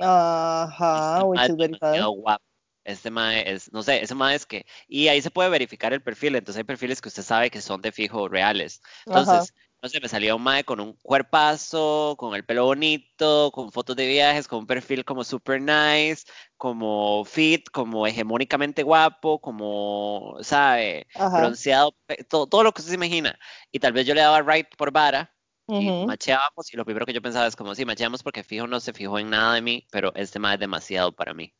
[0.00, 2.44] Ajá, Este which mae is es demasiado guapo.
[2.84, 6.02] Este mae es, no sé, ese mae es que, y ahí se puede verificar el
[6.02, 8.82] perfil, entonces hay perfiles que usted sabe que son de fijo reales.
[9.06, 13.70] Entonces, no sé, me salía un mae con un cuerpazo, con el pelo bonito, con
[13.70, 16.24] fotos de viajes, con un perfil como super nice,
[16.56, 21.38] como fit, como hegemónicamente guapo, como, sabe, Ajá.
[21.40, 23.38] bronceado, pe- todo, todo lo que usted se imagina.
[23.70, 25.31] Y tal vez yo le daba right por vara
[25.68, 26.06] y Ujú.
[26.06, 28.92] macheábamos y lo primero que yo pensaba es como, sí, macheamos porque fijo no se
[28.92, 31.54] fijó en nada de mí, pero este mae es demasiado para mí.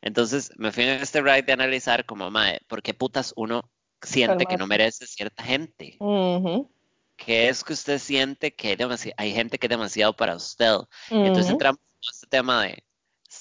[0.00, 4.46] Entonces me fui en este ride de analizar como, mae, ¿por qué putas uno siente
[4.46, 5.96] que no merece cierta gente?
[5.98, 6.70] Ujú.
[7.16, 8.76] ¿Qué es que usted siente que
[9.16, 10.76] hay, gente que es demasiado para usted?
[11.10, 12.84] Y entonces entramos en este tema de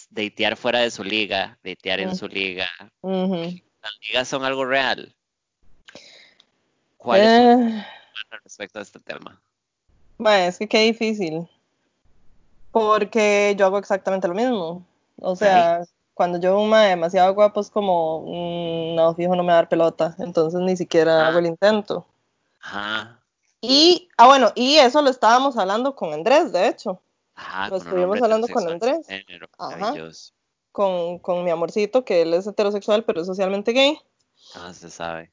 [0.10, 2.18] datear fuera de su liga, datear en Ujú.
[2.18, 2.68] su liga.
[3.04, 5.16] ¿Las ligas son algo real?
[6.98, 9.40] ¿Cuál es su respecto a este tema?
[10.18, 11.48] Mae, es que qué difícil.
[12.72, 14.86] Porque yo hago exactamente lo mismo.
[15.20, 19.48] O sea, cuando yo un mae demasiado guapo es como, mm, no, fijo, no me
[19.50, 20.16] va a dar pelota.
[20.20, 21.28] Entonces ni siquiera Ah.
[21.30, 22.06] hago el intento.
[22.62, 23.20] Ajá,
[23.62, 27.02] Y, ah, bueno, y eso lo estábamos hablando con Andrés, de hecho,
[27.34, 29.08] ajá, Lo estuvimos hablando con Andrés.
[29.08, 29.94] género, Ajá.
[30.72, 34.00] con, con mi amorcito, que él es heterosexual, pero es socialmente gay.
[34.54, 35.32] Ah, se sabe.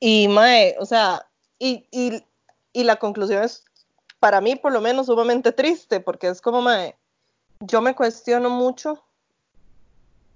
[0.00, 1.26] Y mae, o sea,
[1.58, 2.24] y, y,
[2.72, 3.64] y la conclusión es,
[4.20, 6.96] para mí por lo menos, sumamente triste, porque es como, mae,
[7.60, 9.02] yo me cuestiono mucho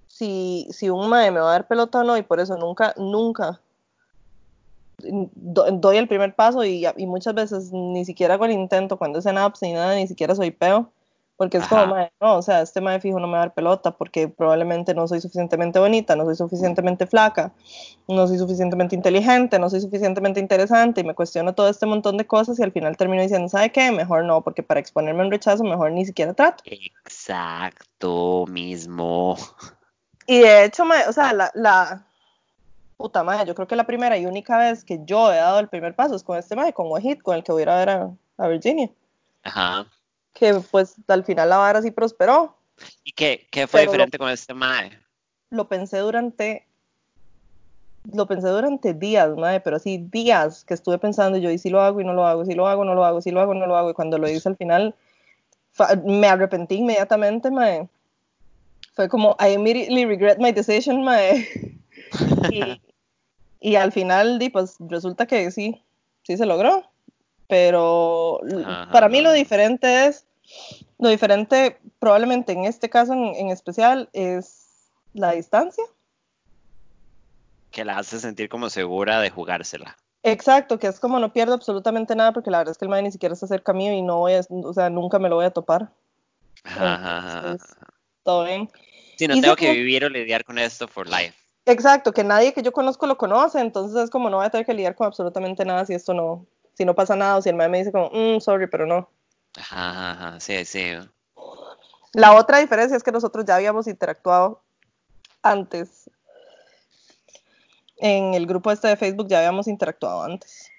[0.08, 2.94] si, si un mae me va a dar pelota o no, y por eso nunca,
[2.96, 3.60] nunca
[4.98, 9.18] do- doy el primer paso y, y muchas veces ni siquiera hago el intento cuando
[9.18, 10.90] es en apps ni nada, ni siquiera soy peo,
[11.42, 11.90] porque es como, Ajá.
[11.90, 14.94] mae, no, o sea, este mae fijo no me va a dar pelota porque probablemente
[14.94, 17.52] no soy suficientemente bonita, no soy suficientemente flaca,
[18.06, 22.28] no soy suficientemente inteligente, no soy suficientemente interesante y me cuestiono todo este montón de
[22.28, 23.90] cosas y al final termino diciendo, ¿sabe qué?
[23.90, 26.62] Mejor no, porque para exponerme a un rechazo mejor ni siquiera trato.
[26.64, 29.36] Exacto, mismo.
[30.28, 32.06] Y de hecho, mae, o sea, la, la
[32.96, 35.66] puta madre, yo creo que la primera y única vez que yo he dado el
[35.66, 37.76] primer paso es con este mae, con Wahid, con el que voy a ir a
[37.78, 38.88] ver a, a Virginia.
[39.42, 39.88] Ajá.
[40.32, 42.56] Que pues al final la vara sí prosperó.
[43.04, 44.98] ¿Y qué, qué fue Pero lo- diferente con este mae?
[45.50, 46.66] Lo pensé durante.
[48.12, 51.80] Lo pensé durante días, madre, pero así días que estuve pensando yo, y si lo
[51.80, 53.66] hago y no lo hago, si lo hago, no lo hago, si lo hago, no
[53.66, 54.96] lo hago, y cuando lo hice al final,
[56.04, 57.88] me arrepentí inmediatamente, mae.
[58.94, 61.46] Fue como, I immediately regret my decision, mae.
[62.50, 62.80] y,
[63.60, 65.80] y al final, di, pues resulta que sí,
[66.24, 66.82] sí se logró.
[67.52, 68.90] Pero Ajá.
[68.90, 70.24] para mí lo diferente es,
[70.98, 75.84] lo diferente probablemente en este caso en, en especial es la distancia.
[77.70, 79.98] Que la hace sentir como segura de jugársela.
[80.22, 83.02] Exacto, que es como no pierdo absolutamente nada porque la verdad es que el mae
[83.02, 85.34] ni siquiera se acerca a mí y no voy a, o sea, nunca me lo
[85.34, 85.92] voy a topar.
[86.64, 87.36] Ajá.
[87.36, 87.76] Entonces,
[88.22, 88.70] todo bien.
[89.18, 91.34] Sí, no y tengo que vivir o lidiar con esto for life.
[91.66, 94.64] Exacto, que nadie que yo conozco lo conoce, entonces es como no voy a tener
[94.64, 97.56] que lidiar con absolutamente nada si esto no, si no pasa nada o si el
[97.56, 99.08] mae me dice como, "Mm, sorry, pero no.
[99.56, 100.40] Ajá, ajá.
[100.40, 100.92] Sí, sí.
[102.14, 104.62] La otra diferencia es que nosotros ya habíamos interactuado
[105.42, 106.10] antes.
[107.98, 110.70] En el grupo este de Facebook ya habíamos interactuado antes.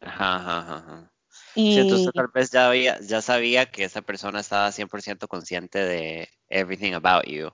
[0.00, 1.12] Ajá, ajá, ajá, ajá.
[1.54, 5.78] Y Sí, entonces tal vez ya, había, ya sabía que esa persona estaba 100% consciente
[5.84, 7.50] de everything about you.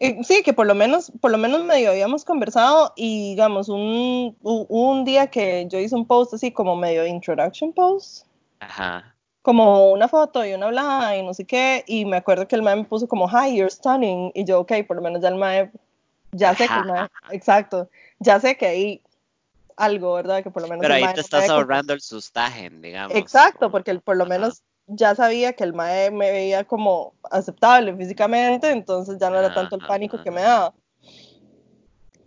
[0.00, 4.36] Eh, Sí, que por lo menos, por lo menos medio habíamos conversado y digamos, un,
[4.42, 8.26] un día que yo hice un post así como medio introduction post,
[8.60, 9.14] Ajá.
[9.42, 12.62] como una foto y una hablada y no sé qué, y me acuerdo que el
[12.62, 15.36] mae me puso como, hi, you're stunning, y yo, ok, por lo menos ya el
[15.36, 15.70] mae,
[16.32, 17.88] ya sé que el mae, exacto,
[18.20, 19.02] ya sé que hay
[19.76, 20.42] algo, ¿verdad?
[20.42, 23.16] Que por lo menos Pero ahí te estás ahorrando el sustagen, digamos.
[23.16, 24.34] Exacto, porque el- por lo Ajá.
[24.34, 29.54] menos ya sabía que el mae me veía como aceptable físicamente, entonces ya no era
[29.54, 30.74] tanto el pánico que me daba.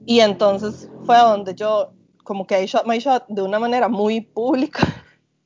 [0.05, 1.91] Y entonces fue donde yo
[2.23, 4.83] como que I shot my shot de una manera muy pública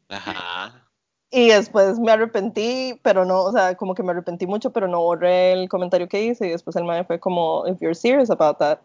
[0.09, 0.87] Ajá.
[1.31, 5.01] y después me arrepentí, pero no, o sea, como que me arrepentí mucho, pero no
[5.01, 8.57] borré el comentario que hice y después el mae fue como, if you're serious about
[8.57, 8.79] that,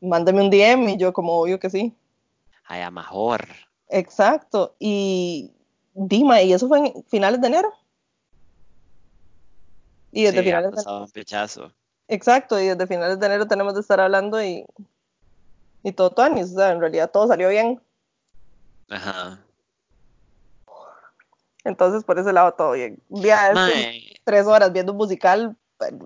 [0.00, 1.94] mándame un DM y yo como obvio que sí.
[2.66, 3.46] Ay, a mejor.
[3.88, 4.74] Exacto.
[4.78, 5.52] Y
[6.00, 7.72] Dima, y eso fue en finales de enero.
[10.12, 11.72] Y desde Sí, ha finales de pasado un pichazo.
[12.06, 14.64] Exacto, y desde finales de enero tenemos de estar hablando y,
[15.82, 17.80] y todo tuanis, o sea, en realidad todo salió bien.
[18.88, 19.40] Ajá.
[21.64, 23.02] Entonces, por ese lado, todo bien.
[23.10, 25.98] Mae, tres horas viendo un musical eh,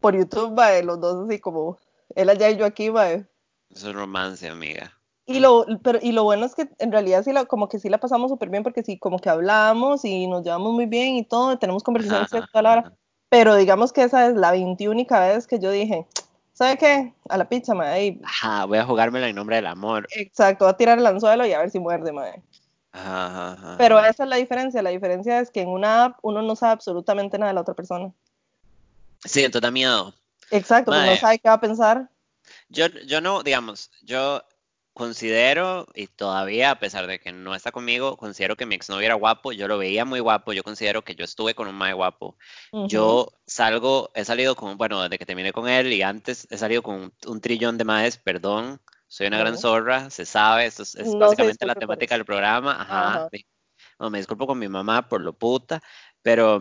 [0.00, 1.78] por YouTube, mae, los dos así como
[2.16, 3.24] él allá y yo aquí, mae.
[3.70, 4.92] es un romance, amiga.
[5.24, 7.88] Y lo, pero, y lo bueno es que en realidad sí la, como que sí
[7.88, 11.24] la pasamos súper bien porque sí, como que hablamos y nos llevamos muy bien y
[11.24, 12.92] todo, tenemos conversaciones y toda la hora.
[13.28, 16.06] Pero digamos que esa es la 21 vez que yo dije,
[16.52, 17.14] ¿sabe qué?
[17.28, 20.08] A la pizza, ahí, Ajá, voy a jugármela en nombre del amor.
[20.10, 22.42] Exacto, va a tirar el anzuelo y a ver si muerde, mae.
[22.92, 23.74] Ajá, ajá.
[23.78, 24.82] Pero esa es la diferencia.
[24.82, 27.74] La diferencia es que en una app uno no sabe absolutamente nada de la otra
[27.74, 28.12] persona.
[29.24, 30.14] Sí, entonces da miedo.
[30.50, 32.10] Exacto, pues no sabe qué va a pensar.
[32.68, 34.42] Yo, yo no, digamos, yo
[34.92, 39.14] considero, y todavía, a pesar de que no está conmigo, considero que mi exnovio era
[39.14, 42.36] guapo, yo lo veía muy guapo, yo considero que yo estuve con un mae guapo.
[42.88, 46.82] Yo salgo, he salido con, bueno, desde que terminé con él y antes he salido
[46.82, 50.94] con un, un trillón de maes, perdón, soy una gran zorra, se sabe, esto es,
[50.94, 53.08] es No básicamente la temática del programa, ajá.
[53.08, 53.28] Ajá.
[53.30, 53.46] sí.
[53.98, 55.82] No, me disculpo con mi mamá por lo puta,
[56.22, 56.60] pero,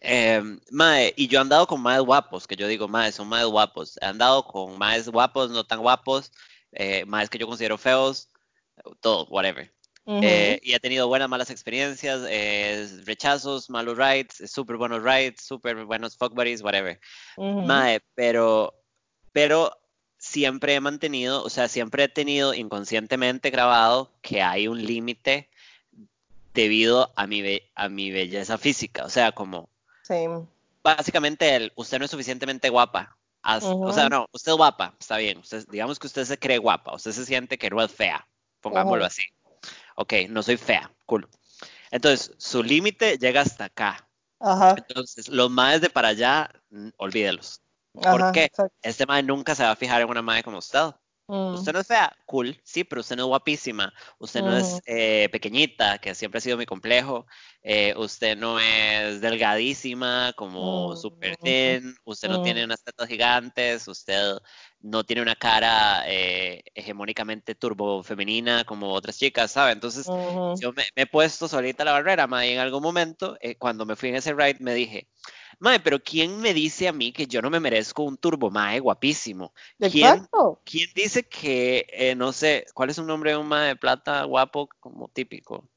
[0.00, 3.46] eh, mae, y yo he andado con maes guapos, que yo digo, maes, son maes
[3.46, 6.32] guapos, he andado con maes guapos, no tan guapos,
[6.72, 8.28] eh, maes que yo considero feos,
[9.00, 9.72] todo, whatever.
[10.04, 15.40] Ujú, Eh, y he tenido buenas, malas experiencias, eh, rechazos, malos rides, súper buenos rides,
[15.42, 16.98] súper buenos fuck buddies, whatever.
[17.36, 17.62] ujú.
[17.66, 18.74] Mae, pero,
[19.32, 19.70] pero
[20.18, 25.48] siempre he mantenido, o sea, siempre he tenido inconscientemente grabado que hay un límite
[26.54, 29.04] debido a mi, be- a mi belleza física.
[29.04, 29.68] O sea, como
[30.02, 30.26] Sí.
[30.82, 33.16] básicamente el, usted no es suficientemente guapa.
[33.44, 35.38] O sea, no, usted es guapa, está bien.
[35.38, 38.26] Usted, digamos que usted se cree guapa, usted se siente que no es fea,
[38.60, 39.22] pongámoslo así.
[39.96, 41.28] Ok, no soy fea, cool.
[41.90, 44.08] Entonces, su límite llega hasta acá.
[44.40, 44.74] Ajá.
[44.76, 46.50] Entonces, los maes de para allá,
[46.96, 47.60] olvídelos.
[48.02, 48.32] Ajá.
[48.32, 48.44] qué?
[48.44, 48.74] exacto.
[48.82, 50.94] Este mae nunca se va a fijar en una mae como usted.
[51.28, 54.80] Mm, Usted no es fea, cool, sí, pero usted no es guapísima, usted no es
[54.80, 54.82] Ujú.
[54.86, 57.26] eh, pequeñita, que siempre ha sido mi complejo,
[57.62, 63.06] eh, usted no es delgadísima, como super mm, thin, usted no tiene mm, unas tetas
[63.06, 64.38] gigantes, usted
[64.80, 69.72] no tiene una cara eh, hegemónicamente turbo femenina como otras chicas, ¿sabe?
[69.72, 70.10] Entonces,
[70.58, 73.84] yo me, me he puesto solita la barrera, ma, y en algún momento, eh, cuando
[73.84, 75.08] me fui en ese ride, me dije,
[75.62, 78.80] mae, pero ¿quién me dice a mí que yo no me merezco un turbo mae
[78.80, 79.54] guapísimo?
[79.78, 80.26] ¿Quién.
[80.64, 84.22] ¿Quién dice que, eh, no sé, cuál es un nombre de un mae de plata
[84.24, 85.68] guapo como típico?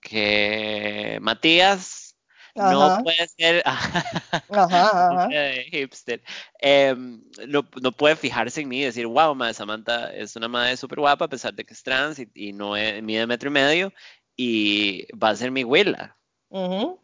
[0.00, 2.16] Que Matías
[2.54, 5.28] no puede ser, ajá, ajá.
[5.70, 6.22] hipster,
[6.58, 10.76] em, no, no puede fijarse en mí y decir, wow, mae, Samantha es una madre
[10.76, 13.52] súper guapa a pesar de que es trans y, y no es, mide metro y
[13.52, 13.92] medio
[14.36, 17.01] y va a ser mi ujú,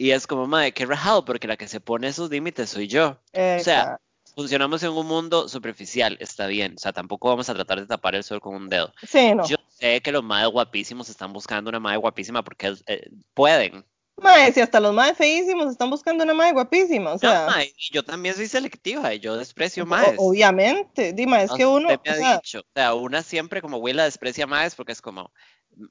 [0.00, 3.18] Y es como, madre, qué rajado, porque la que se pone esos límites soy yo.
[3.32, 3.98] O sea,
[4.36, 6.74] funcionamos en un mundo superficial, está bien.
[6.76, 8.92] O sea, tampoco vamos a tratar de tapar el sol con un dedo.
[9.02, 9.70] Sí, Yo no.
[9.70, 13.84] sé que los madres guapísimos están buscando una madre guapísima porque eh, pueden.
[14.20, 17.72] Mae, si hasta los más feísimos están buscando una mae guapísima, o No, sea, mae,
[17.76, 20.08] y yo también soy selectiva y yo desprecio más.
[20.16, 24.04] obviamente, Dima, es que uno, me o sea, dicho, o sea, una siempre como Willa
[24.04, 25.32] desprecia más porque es como,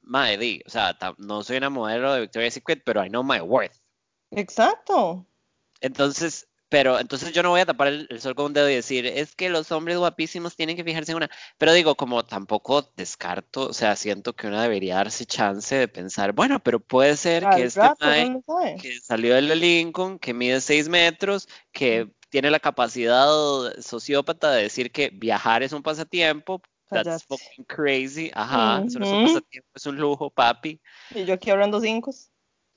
[0.02, 3.40] mae, di, o sea, no soy una modelo de Victoria's Secret, pero I know my
[3.40, 3.76] worth.
[4.32, 5.26] Exacto.
[5.82, 8.76] Entonces, pero entonces yo no voy a tapar el, el sol con un dedo y
[8.76, 11.30] decir, es que los hombres guapísimos tienen que fijarse en una.
[11.58, 16.34] Pero digo, como tampoco descarto, o sea, siento que uno debería darse chance de pensar,
[16.34, 18.44] bueno, pero puede ser que este mae
[18.82, 23.28] que salió de la Lincoln, que mide 6 metros, que tiene la capacidad
[23.80, 27.26] sociópata de decir que viajar es un pasatiempo, that's Cállate.
[27.28, 30.82] fucking crazy, ajá, eso no es un pasatiempo, es un lujo, papi.
[31.16, 32.12] Y yo aquí hablando cinco.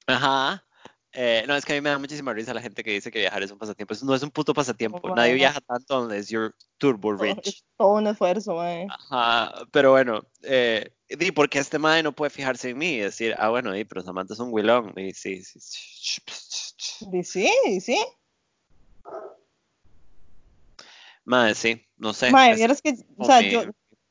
[0.07, 0.65] Ajá.
[1.13, 3.19] Eh, no, es que a mí me da muchísima risa la gente que dice que
[3.19, 3.95] viajar es un pasatiempo.
[3.95, 5.01] Eso no es un puto Oh, pasatiempo.
[5.09, 5.37] Nadie mae, no.
[5.37, 7.65] viaja tanto unless you're turbo Oh, es rich.
[7.77, 8.87] todo un esfuerzo, mae.
[8.89, 13.35] Ajá, pero bueno, eh, di, porque este mae no puede fijarse en mí y decir,
[13.39, 14.93] ah, bueno, di, pero Samantha es un huilón.
[14.97, 16.23] Y sí, sí, sí.
[17.13, 17.99] Y sí, y sí.
[21.25, 22.31] Mae, sí, no sé.
[22.31, 23.65] Mae, vieras que, es o sea, yo,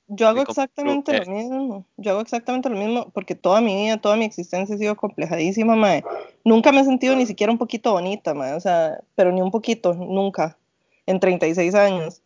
[0.09, 1.85] yo hago exactamente lo mismo.
[1.97, 5.75] Yo hago exactamente lo mismo porque toda mi vida, toda mi existencia ha sido complejadísima,
[5.75, 6.03] mae.
[6.43, 8.53] Nunca me he sentido ni siquiera un poquito bonita, mae.
[8.53, 10.57] O sea, pero ni un poquito, nunca.
[11.05, 12.21] En 36 años.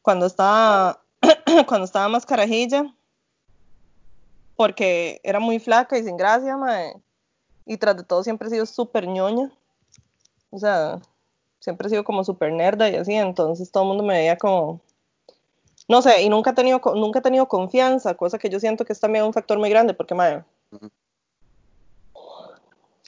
[0.00, 1.02] Cuando estaba,
[1.66, 2.94] cuando estaba más carajilla,
[4.54, 6.94] porque era muy flaca y sin gracia, mae.
[7.66, 9.50] Y tras de todo siempre he sido súper ñoña.
[10.50, 11.00] O sea,
[11.58, 14.80] siempre he sido como súper nerda y así, entonces todo el mundo me veía como,
[15.88, 18.92] no sé, y nunca he tenido, nunca he tenido confianza, cosa que yo siento que
[18.92, 20.44] es también un factor muy grande, porque, madre,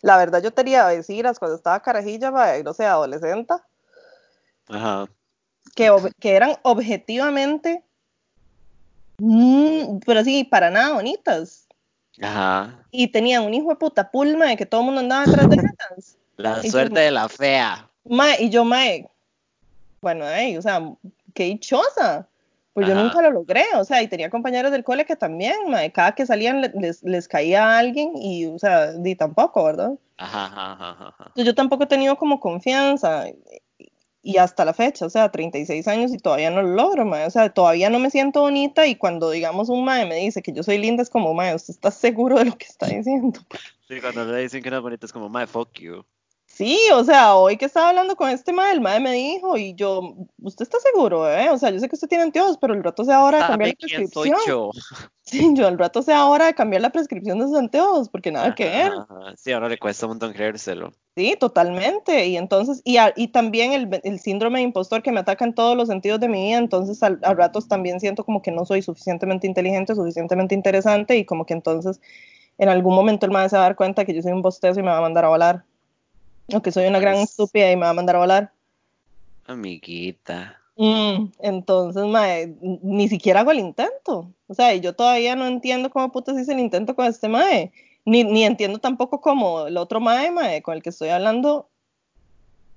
[0.03, 3.55] la verdad yo tenía vecinas cuando estaba carajilla, madre, no sé, adolescente,
[4.69, 5.09] Ajá,
[5.75, 7.85] que, que eran objetivamente,
[9.19, 11.67] mm, pero sí, para nada bonitas.
[12.23, 12.85] ajá.
[12.91, 15.57] Y tenían un hijo de puta pulma de que todo el mundo andaba detrás de
[15.61, 16.19] ellas.
[16.37, 17.89] La Y yo, suerte de la fea.
[18.05, 19.09] mae, y yo, mae,
[20.01, 20.81] bueno, ey, o sea,
[21.35, 22.27] qué dichosa.
[22.73, 25.91] Pues yo nunca lo logré, o sea, y tenía compañeros del cole que también, mae,
[25.93, 29.93] cada que salían le- les, les caía a alguien y, o sea, di tampoco, ¿verdad?
[30.19, 31.25] ajá, ajá, ajá, ajá.
[31.27, 33.25] Entonces yo tampoco he tenido como confianza
[34.23, 37.31] y hasta la fecha, o sea, 36 años y todavía no lo logro, mae, o
[37.31, 40.63] sea, todavía no me siento bonita y cuando, digamos, un mae me dice que yo
[40.63, 43.41] soy linda es como, mae, ¿usted está seguro de lo que está diciendo?
[43.89, 46.05] Sí, cuando le dicen que no es bonita es como, my fuck you.
[46.61, 49.75] Sí, o sea, hoy que estaba hablando con este mae, el mae me dijo y
[49.75, 51.49] yo, ¿usted está seguro, eh?
[51.49, 53.71] O sea, yo sé que usted tiene anteojos, pero el rato sea hora de cambiar
[53.71, 54.47] ¿Sabe la quién soy prescripción.
[54.47, 54.71] yo?
[55.23, 58.55] Sí, yo al rato sea hora de cambiar la prescripción de sus anteojos, porque nada
[58.55, 58.93] que ver.
[58.93, 59.35] ajá.
[59.37, 60.93] Sí, ahora le cuesta un montón creérselo.
[61.17, 62.27] Sí, totalmente.
[62.27, 65.55] Y entonces, y, a- y también el, el síndrome de impostor que me ataca en
[65.55, 68.67] todos los sentidos de mi vida, entonces al, a ratos también siento como que no
[68.67, 72.01] soy suficientemente inteligente, suficientemente interesante y como que entonces
[72.59, 74.81] en algún momento el mae se va a dar cuenta que yo soy un bostezo
[74.81, 75.65] y me va a mandar a volar.
[76.55, 78.53] O que soy una gran Pues, estúpida y me va a mandar a volar.
[79.47, 80.57] amiguita.
[80.77, 84.33] Mm, entonces, mae, ni siquiera hago el intento.
[84.47, 87.73] O sea, y yo todavía no entiendo cómo putas hice el intento con este mae.
[88.07, 91.69] Ni, ni entiendo tampoco cómo el otro mae, mae, con el que estoy hablando.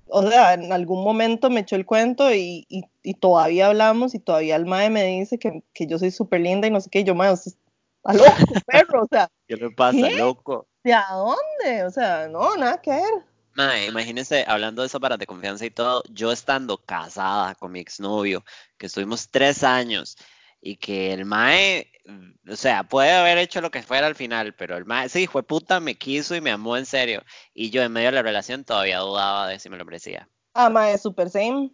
[0.08, 4.18] O sea, en algún momento me echó el cuento y, y, y todavía hablamos y
[4.18, 7.00] todavía el mae me dice que, que yo soy súper linda y no sé qué.
[7.00, 9.02] Y yo, mae, usted está loco, perro.
[9.04, 9.74] O sea, ¿Qué le ¿qué?
[9.74, 10.66] pasa, loco?
[10.84, 11.84] ¿De a dónde?
[11.84, 13.24] O sea, no, nada que ver.
[13.56, 17.80] Mae, imagínese, hablando de eso para de confianza y todo, yo estando casada con mi
[17.80, 18.44] exnovio,
[18.76, 20.16] que estuvimos tres años,
[20.64, 24.54] y que el mae, mm, o sea, puede haber hecho lo que fuera al final,
[24.54, 27.22] pero el mae, sí, fue puta, me quiso y me amó en serio.
[27.52, 30.28] Y yo en medio de la relación todavía dudaba de si me lo merecía.
[30.54, 31.66] Ah, mae, super same.
[31.66, 31.70] O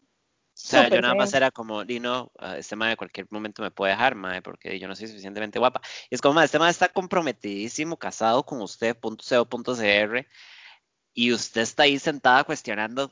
[0.52, 3.62] sea, yo Súper nada más era como, y no, ah, este mae en cualquier momento
[3.62, 5.80] me puede dejar, mae, porque yo no soy suficientemente guapa.
[6.10, 10.26] Y es como, mae, este mae está comprometidísimo, casado con usted, punto co, punto cr,
[11.14, 13.10] y usted está ahí sentada cuestionando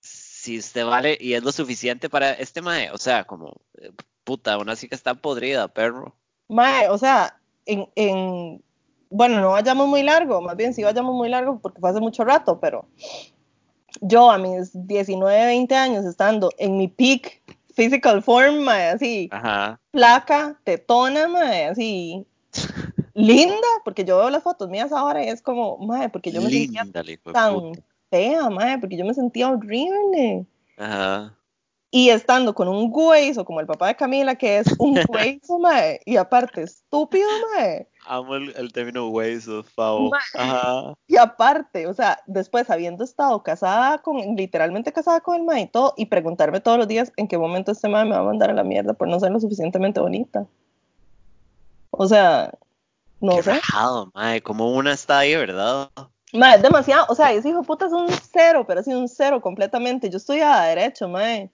[0.00, 2.90] si usted vale y es lo suficiente para este mae.
[2.92, 3.90] O sea, como, eh,
[4.24, 6.14] puta, una sí que está podrida, perro.
[6.48, 8.62] Mae, o sea, en, en,
[9.10, 12.24] bueno, no vayamos muy largo, más bien sí vayamos muy largo porque fue hace mucho
[12.24, 12.86] rato, pero
[14.00, 17.42] yo a mis 19, 20 años estando en mi peak
[17.74, 19.80] physical form, mae, así, Ajá.
[19.90, 22.24] placa, tetona, mae, así,
[23.16, 26.50] linda, porque yo veo las fotos mías ahora y es como, mae, porque yo me
[26.50, 27.72] sentía Linda, tan
[28.10, 30.46] fea, mae, porque yo me sentía horrible.
[30.76, 31.34] Ajá.
[31.90, 36.00] Y estando con un güeyzo como el papá de Camila, que es un güeyzo, mae,
[36.04, 40.10] y aparte estúpido, mae, Amo el, el término hueso, favo.
[40.34, 40.94] Ajá.
[41.08, 45.66] y aparte, o sea, después habiendo estado casada con, literalmente casada con el mae y
[45.68, 48.50] todo, y preguntarme todos los días en qué momento este mae me va a mandar
[48.50, 50.46] a la mierda por no ser lo suficientemente bonita.
[51.90, 52.52] O sea,
[53.20, 53.50] no Qué sé.
[53.52, 54.42] rajado, mae.
[54.42, 55.90] Como una está ahí, ¿verdad?
[56.32, 59.40] Es demasiado, o sea, ese hijo de puta es un cero, pero así un cero
[59.40, 60.10] completamente.
[60.10, 61.50] Yo estudiaba Derecho, mae.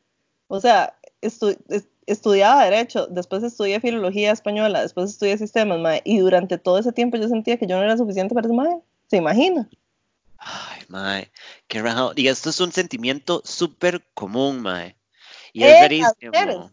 [0.48, 6.02] O sea, estu es- estudiaba Derecho, después estudié Filología Española, después estudié Sistemas, mae.
[6.04, 8.76] Y durante todo ese tiempo yo sentía que yo no era suficiente para ese mae.
[9.08, 9.68] ¿Se imagina?
[10.38, 11.30] Ay, mae.
[11.68, 12.12] Qué rajado.
[12.16, 14.96] Y esto es un sentimiento súper común, mae.
[15.52, 16.70] Y es las rarísimo.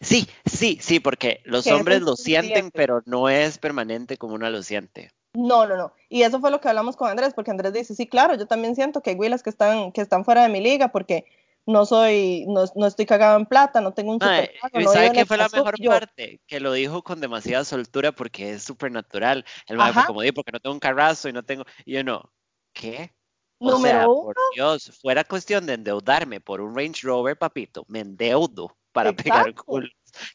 [0.00, 4.62] Sí, sí, sí, porque los hombres lo sienten, pero no es permanente como uno lo
[4.62, 5.10] siente.
[5.34, 5.92] No, no, no.
[6.08, 8.74] Y eso fue lo que hablamos con Andrés, porque Andrés dice, sí, claro, yo también
[8.74, 11.26] siento que hay güilas que están, que están fuera de mi liga porque
[11.66, 14.90] no soy, no, no estoy cagado en plata, no tengo un Mae, super ¿y no
[14.90, 16.40] ¿sabe vivo en qué fue la Pasto", mejor yo, parte?
[16.46, 19.44] Que lo dijo con demasiada soltura porque es súper natural.
[19.66, 20.06] El Ajá.
[20.06, 21.64] como, di, porque no tengo un carrazo y no tengo...
[21.84, 22.32] Y yo no,
[22.72, 23.12] ¿qué?
[23.60, 24.22] O Número sea, uno.
[24.22, 29.40] por Dios, fuera cuestión de endeudarme por un Range Rover, papito, me endeudo para pegar
[29.40, 29.64] Exacto.
[29.64, 29.90] culos.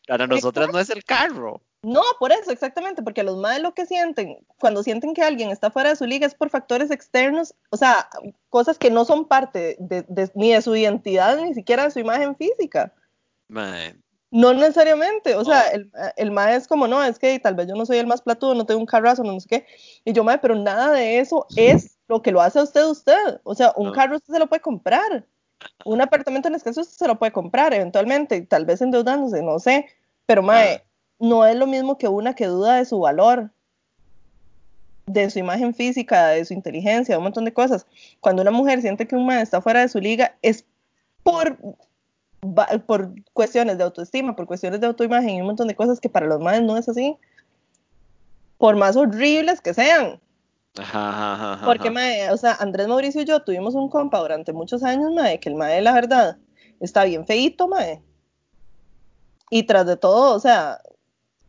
[0.07, 1.61] Para nosotras no es el carro.
[1.82, 5.70] No, por eso, exactamente, porque los madres lo que sienten, cuando sienten que alguien está
[5.70, 8.07] fuera de su liga es por factores externos, o sea,
[8.49, 11.99] cosas que no son parte de, de- ni de su identidad, ni siquiera de su
[11.99, 12.93] imagen física.
[13.49, 13.95] Mae,
[14.32, 17.76] No necesariamente, o sea, el, el mae es como, no, es que tal vez yo
[17.76, 19.66] no soy el más platudo, no tengo un carrazo, no sé qué.
[20.05, 23.41] Y yo, mae, pero nada de eso es lo que lo hace a usted usted.
[23.43, 23.91] O sea, un No.
[23.93, 25.26] carro usted se lo puede comprar.
[25.86, 29.88] Un apartamento en escaso se lo puede comprar eventualmente, tal vez endeudándose, no sé.
[30.26, 30.84] Pero, mae, Ah.
[31.20, 33.51] no es lo mismo que una que duda de su valor,
[35.05, 37.86] de su imagen física, de su inteligencia, de un montón de cosas.
[38.22, 40.66] Cuando una mujer siente que un mae está fuera de su liga, es
[41.24, 41.57] por
[42.86, 46.26] por cuestiones de autoestima, por cuestiones de autoimagen y un montón de cosas que para
[46.26, 47.16] los madres no es así.
[48.57, 50.20] Por más horribles que sean.
[50.78, 51.65] Ajá, ajá, ajá, ajá.
[51.65, 55.39] Porque, mae, o sea, Andrés Mauricio y yo tuvimos un compa durante muchos años, mae,
[55.39, 56.38] que el mae, la verdad,
[56.80, 58.01] está bien feíto, mae.
[59.49, 60.82] Y tras de todo, o sea,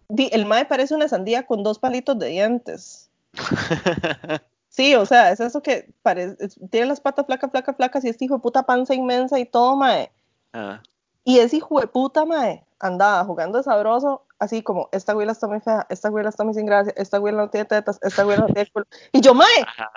[0.09, 3.11] el mae parece una sandía con dos palitos de dientes.
[4.75, 8.25] Sí, o sea, es eso que parece, tiene las patas flacas, flacas, flacas y este
[8.25, 10.11] hijo de puta panza inmensa y todo, mae.
[10.53, 10.83] Ah,
[11.23, 15.47] Y ese hijo de puta, mae, andaba jugando de sabroso, así como, esta güila está
[15.47, 18.43] muy fea, esta güila está muy sin gracia, esta güila no tiene tetas, esta güila
[18.43, 18.87] no tiene culo.
[19.13, 19.49] Y yo, mae,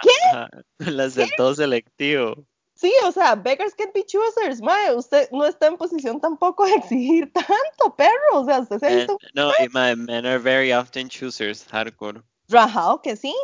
[0.02, 0.10] ¿qué?
[0.34, 0.50] ajá.
[0.80, 2.36] El acertado selectivo.
[2.76, 6.74] Sí, o sea, beggars can be choosers, mae, usted no está en posición tampoco de
[6.76, 10.72] exigir tanto, perro, o sea, usted se ha visto no, y my men are very
[10.72, 12.22] often choosers, hardcore.
[12.50, 13.36] rajado que sí,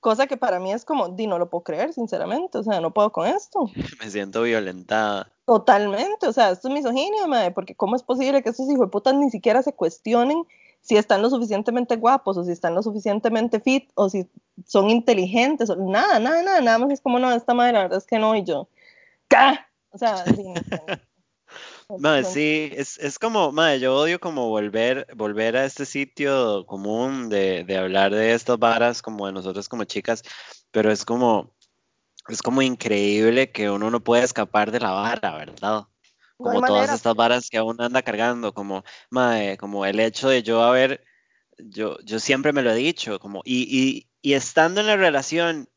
[0.00, 2.92] cosa que para mí es como, di, no lo puedo creer, sinceramente, o sea, no
[2.92, 3.70] puedo con esto.
[4.00, 5.30] Me siento violentada.
[5.44, 8.90] Totalmente, o sea, esto es misoginia, mae, porque ¿cómo es posible que estos hijos de
[8.90, 10.44] putas ni siquiera se cuestionen
[10.80, 14.28] si están lo suficientemente guapos o si están lo suficientemente fit o si
[14.66, 17.98] son inteligentes o nada, nada, nada, nada más es como, no, esta madre la verdad
[17.98, 18.68] es que no, y yo,
[19.28, 19.58] ¿qué?
[19.90, 20.44] O sea, sí,
[21.96, 27.28] no, sí, es, es como, mae, yo odio como volver, volver a este sitio común
[27.28, 30.22] de, de hablar de estas varas como de nosotros como chicas,
[30.70, 31.54] pero es como,
[32.28, 35.84] es como increíble que uno no puede escapar de la vara, ¿verdad?
[36.36, 36.94] Como todas manera.
[36.94, 41.04] estas varas que uno anda cargando, como, mae, como el hecho de yo haber,
[41.58, 45.68] yo, yo siempre me lo he dicho, como, y, y, y estando en la relación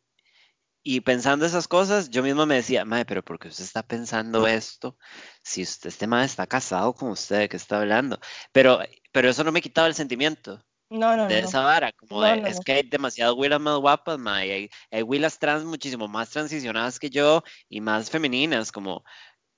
[0.84, 4.48] y pensando esas cosas, yo mismo me decía, mae, pero ¿por qué usted está pensando
[4.48, 4.98] esto?
[5.44, 8.20] Si usted, este mae está casado con usted, ¿de qué está hablando?
[8.52, 8.80] Pero,
[9.12, 12.42] pero eso no me quitaba el sentimiento No, no, de no, esa vara, como de,
[12.50, 17.00] es que hay demasiadas huilas más guapas, y hay, hay huilas trans muchísimo más transicionadas
[17.00, 19.04] que yo y más femeninas, como,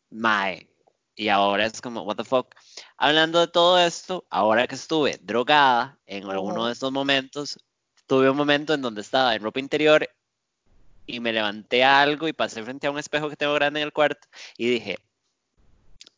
[0.09, 0.69] mae,
[1.15, 2.53] y ahora es como, what the fuck.
[2.97, 7.57] Hablando de todo esto, ahora que estuve drogada en alguno de estos momentos,
[8.07, 10.07] tuve un momento en donde estaba en ropa interior
[11.05, 13.85] y me levanté a algo y pasé frente a un espejo que tengo grande en
[13.85, 14.27] el cuarto
[14.57, 14.97] y dije,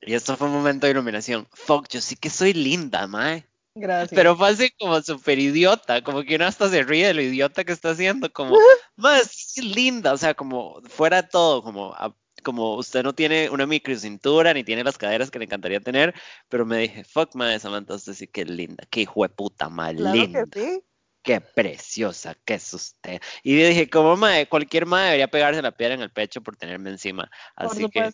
[0.01, 1.47] Y esto fue un momento de iluminación.
[1.51, 3.45] Fuck, yo sí que soy linda, mae.
[3.73, 4.11] Gracias.
[4.13, 7.63] Pero fue así como súper idiota, como que uno hasta se ríe de lo idiota
[7.65, 8.57] que está haciendo, como,
[8.95, 13.49] más sí linda, o sea, como fuera de todo, como, a- como usted no tiene
[13.49, 16.13] una microcintura ni tiene las caderas que le encantaría tener,
[16.47, 19.67] pero me dije, fuck, madre Samantha, usted sí que es linda, qué hijo de puta,
[19.67, 20.83] más claro linda, que sí.
[21.25, 23.19] Qué preciosa que es usted.
[23.43, 26.55] Y yo dije, como madre, cualquier madre debería pegarse la piedra en el pecho por
[26.55, 28.11] tenerme encima, así que,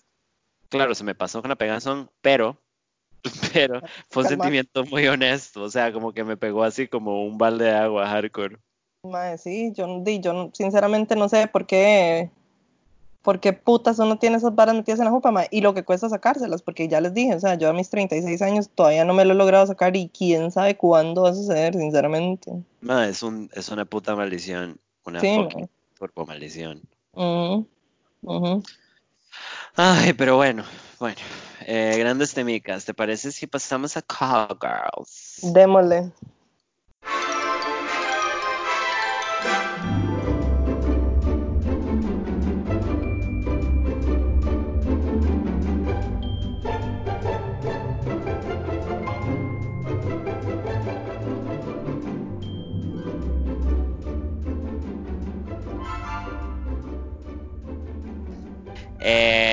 [0.70, 2.58] claro, se me pasó con la pegazón, pero,
[3.54, 4.44] pero fue un Calma.
[4.44, 8.08] sentimiento muy honesto, o sea, como que me pegó así como un balde de agua
[8.08, 8.58] hardcore.
[9.04, 12.32] Mae, sí, yo, yo sinceramente no sé por qué,
[13.22, 16.10] por qué putas uno tiene esas varas metidas en la jupa, y lo que cuesta
[16.10, 19.26] sacárselas, porque ya les dije, o sea, yo a mis 36 años todavía no me
[19.26, 22.52] lo he logrado sacar y quién sabe cuándo va a suceder, sinceramente.
[22.82, 25.70] No, es un, es una puta maldición, una Sí, fucking
[26.28, 26.82] maldición.
[27.14, 28.64] Ujú.
[29.76, 30.64] Ay, pero bueno,
[31.00, 31.18] bueno,
[31.66, 35.40] eh, grandes temicas, ¿te parece si pasamos a Call Girls?
[35.54, 36.12] Démosle.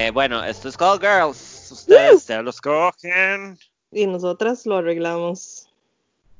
[0.08, 3.58] Eh, bueno, esto es Call Girls, ustedes se los cogen.
[3.92, 5.68] Y nosotras lo arreglamos.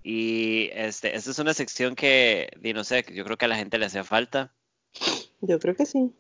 [0.02, 3.76] Y este, esta es una sección que, no sé, yo creo que a la gente
[3.76, 4.54] le hacía falta.
[5.42, 6.10] Yo creo que sí.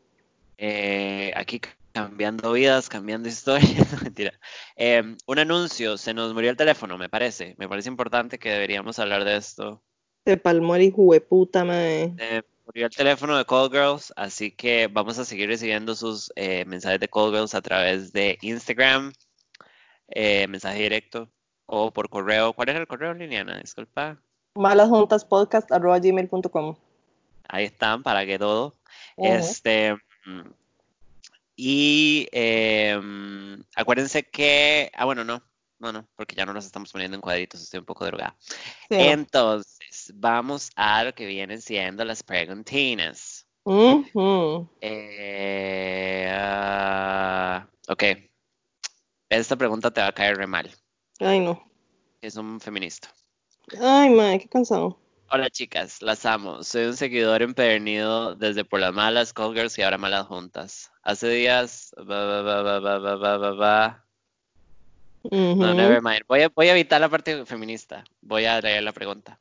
[0.58, 4.38] Eh, aquí cambiando vidas, cambiando historias, no, mentira.
[4.76, 7.54] Eh, un anuncio, se nos murió el teléfono, me parece.
[7.56, 9.82] Me parece importante que deberíamos hablar de esto.
[10.26, 12.12] Se palmó el hijo de puta, mae.
[12.18, 16.66] Eh, murió el teléfono de Call Girls, así que vamos a seguir recibiendo sus eh,
[16.66, 19.14] mensajes de Call Girls a través de Instagram,
[20.08, 21.30] eh, mensaje directo
[21.64, 22.52] o por correo.
[22.52, 23.58] ¿Cuál era el correo, Liliana?
[23.58, 24.20] Disculpa.
[24.54, 26.76] malasjuntaspodcast.gmail.com
[27.48, 28.76] Ahí están, para que todo.
[29.16, 29.96] Este.
[31.56, 33.00] Y eh,
[33.76, 34.92] acuérdense que.
[34.94, 35.42] Ah, bueno, no.
[35.78, 38.36] No, no, porque ya no nos estamos poniendo en cuadritos, estoy un poco drogada.
[38.90, 38.96] Sí,
[39.32, 39.62] no.
[40.08, 43.46] Pues, vamos a lo que vienen siendo las preguntinas.
[43.64, 44.02] Uh
[47.88, 48.02] ok.
[49.28, 50.70] Esta pregunta te va a caer re mal.
[51.20, 51.62] Ay, no.
[52.22, 53.12] Es un feminista.
[53.80, 54.98] Ay, madre, qué cansado.
[55.30, 56.62] Hola, chicas, las amo.
[56.62, 60.90] Soy un seguidor empedernido desde Por las Malas, girls y ahora Malas Juntas.
[61.02, 61.94] Hace días.
[65.30, 66.22] No, never mind.
[66.26, 68.04] Voy a, voy a evitar la parte feminista.
[68.22, 69.38] Voy a traer la pregunta.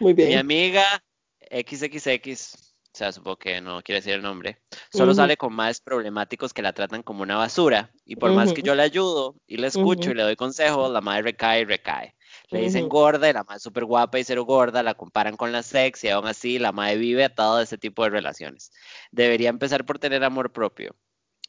[0.00, 1.02] Muy Mi amiga
[1.50, 2.54] XXX,
[2.92, 6.62] o sea, supongo que no quiere decir el nombre, solo sale con más problemáticos que
[6.62, 7.92] la tratan como una basura.
[8.04, 11.00] Y por más que yo la ayudo y la escucho y le doy consejos, la
[11.00, 12.14] madre recae y recae.
[12.50, 15.52] Le dicen gorda y la madre es súper guapa y cero gorda, la comparan con
[15.52, 18.72] la sex y aún así la madre vive atado a ese tipo de relaciones.
[19.12, 20.96] Debería empezar por tener amor propio.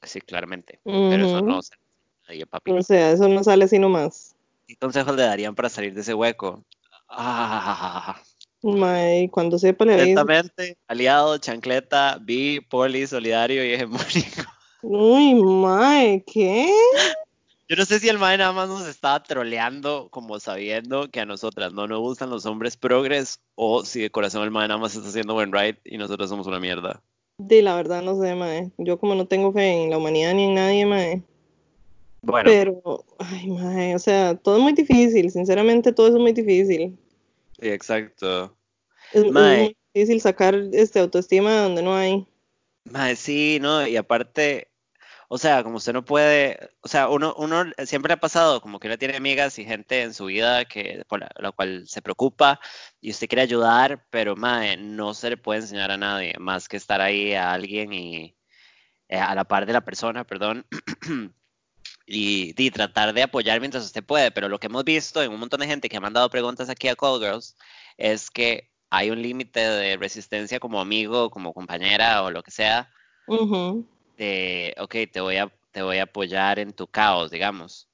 [0.03, 0.79] Sí, claramente.
[0.83, 1.59] Pero eso no
[2.49, 2.71] papi.
[2.71, 4.35] O sea, eso no sale así nomás.
[4.67, 6.63] ¿Qué consejos le darían para salir de ese hueco?
[7.09, 8.21] Ah,
[8.64, 10.20] Mae, cuando sepa le aviso.
[10.20, 14.43] Atentamente, aliado, chancleta, bi, poli, solidario y hegemónico.
[14.84, 16.72] Uy, mae, ¿qué?
[17.68, 21.26] Yo no sé si el mae nada más nos estaba troleando como sabiendo que a
[21.26, 24.93] nosotras no nos gustan los hombres progres o si de corazón el mae nada más
[24.93, 27.01] está haciendo buen ride y nosotros somos una mierda.
[27.38, 28.72] De la verdad no sé, mae.
[28.78, 31.24] Yo como no tengo fe en la humanidad ni en nadie, mae.
[32.22, 35.32] Bueno, Pero, ay, mae, o sea, todo es muy difícil.
[35.32, 36.97] Sinceramente, todo es muy difícil.
[37.62, 38.57] Sí, exacto.
[39.12, 42.28] Es, es muy difícil sacar este autoestima de donde no hay.
[42.86, 44.72] mae, sí, no, y aparte,
[45.28, 48.80] o sea, como usted no puede, o sea, uno, uno siempre le ha pasado como
[48.80, 52.01] que uno tiene amigas y gente en su vida que por la, la cual se
[52.01, 52.59] preocupa
[52.99, 56.78] y usted quiere ayudar, pero mae, no se le puede enseñar a nadie más que
[56.78, 58.36] estar ahí a alguien y
[59.12, 60.66] eh, a la par de la persona, perdón,
[62.14, 64.32] y, y tratar de apoyar mientras usted puede.
[64.32, 66.88] Pero lo que hemos visto en un montón de gente que ha mandado preguntas aquí
[66.88, 67.55] a Call Girls
[67.97, 72.91] es que hay un límite de resistencia como amigo, como compañera o lo que sea,
[73.28, 73.86] Ujú.
[74.18, 77.88] de, ok, te voy a, te voy a apoyar en tu caos, digamos.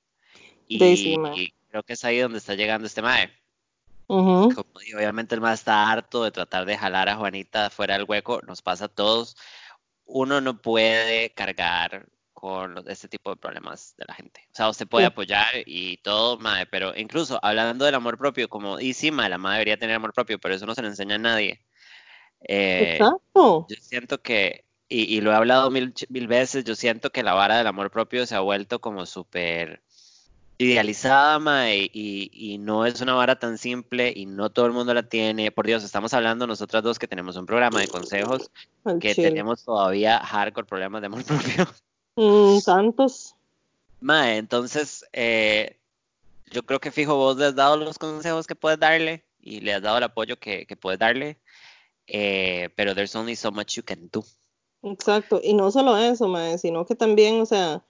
[0.68, 3.32] Sí, Y, y creo que es ahí donde está llegando este mae.
[4.07, 4.53] Ujú.
[4.53, 8.05] Como digo, obviamente el mae está harto de tratar de jalar a Juanita fuera del
[8.07, 9.38] hueco, nos pasa a todos.
[10.05, 12.07] Uno no puede cargar
[12.39, 14.47] con los- este tipo de problemas de la gente.
[14.51, 15.11] O sea, usted puede Sí.
[15.11, 19.39] apoyar y todo, mae, pero incluso hablando del amor propio, como, y sí, mae, la
[19.39, 21.61] madre debería tener amor propio, pero eso no se le enseña a nadie.
[22.47, 23.65] Eh, Exacto.
[23.67, 27.33] yo siento que, y, y lo he hablado mil, mil veces, yo siento que la
[27.33, 29.81] vara del amor propio se ha vuelto como súper
[30.59, 34.93] idealizada, mae, y, y no es una vara tan simple y no todo el mundo
[34.93, 35.51] la tiene.
[35.51, 38.51] Por Dios, estamos hablando nosotras dos que tenemos un programa de consejos
[38.99, 41.67] que tenemos todavía hardcore problemas de amor propio.
[42.18, 43.36] Mm, tantos.
[43.99, 45.78] Mae, entonces, eh,
[46.51, 49.74] yo creo que fijo, vos le has dado los consejos que puedes darle y le
[49.74, 51.38] has dado el apoyo que, que puedes darle,
[52.07, 54.24] eh, pero there's only so much you can do.
[54.84, 55.39] Exacto.
[55.43, 57.84] Y no solo eso, mae, sino que también, o sea,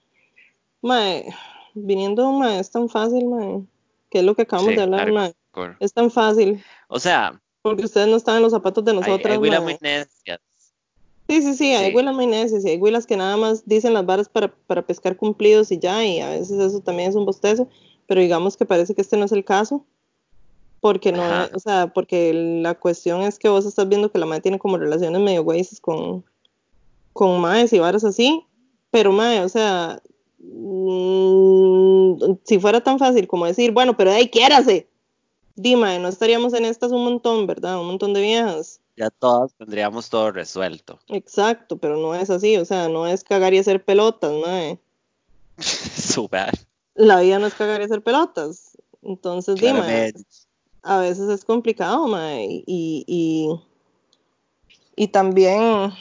[0.82, 1.26] mae,
[1.74, 3.64] viniendo, mae, es tan fácil, mae,
[4.10, 5.34] que es lo que acabamos Sí, de hablar, mae.
[5.80, 9.40] Es tan fácil, O sea, porque ustedes no están en los zapatos de hay, nosotras,
[9.42, 9.60] hay mae.
[9.62, 10.40] muy necias.
[11.30, 11.96] Sí, sí, sí, hay Sí.
[11.96, 15.18] huilas muy necias y hay huilas que nada más dicen las varas para, para pescar
[15.18, 17.68] cumplidos y ya, y a veces eso también es un bostezo,
[18.08, 19.86] pero digamos que parece que este no es el caso,
[20.80, 21.50] porque no Ajá.
[21.54, 24.78] o sea, porque la cuestión es que vos estás viendo que la madre tiene como
[24.78, 26.24] relaciones medio güeyes con,
[27.12, 28.46] con maes y varas así,
[28.90, 30.02] pero mae, o sea,
[30.40, 34.88] mm, si fuera tan fácil como decir, bueno, pero de ahí quiérase,
[35.56, 37.80] dime, no estaríamos en estas un montón, ¿verdad?
[37.82, 38.80] Un montón de viejas.
[38.98, 41.00] Ya todas tendríamos todo resuelto.
[41.08, 44.80] Exacto, pero no es así, o sea, no es cagar y hacer pelotas, mae.
[45.58, 46.54] so bad.
[46.96, 48.76] La vida no es cagar y hacer pelotas.
[49.04, 50.12] Entonces, dime,
[50.82, 53.50] a veces es complicado, mae, y, y,
[54.96, 55.94] y también,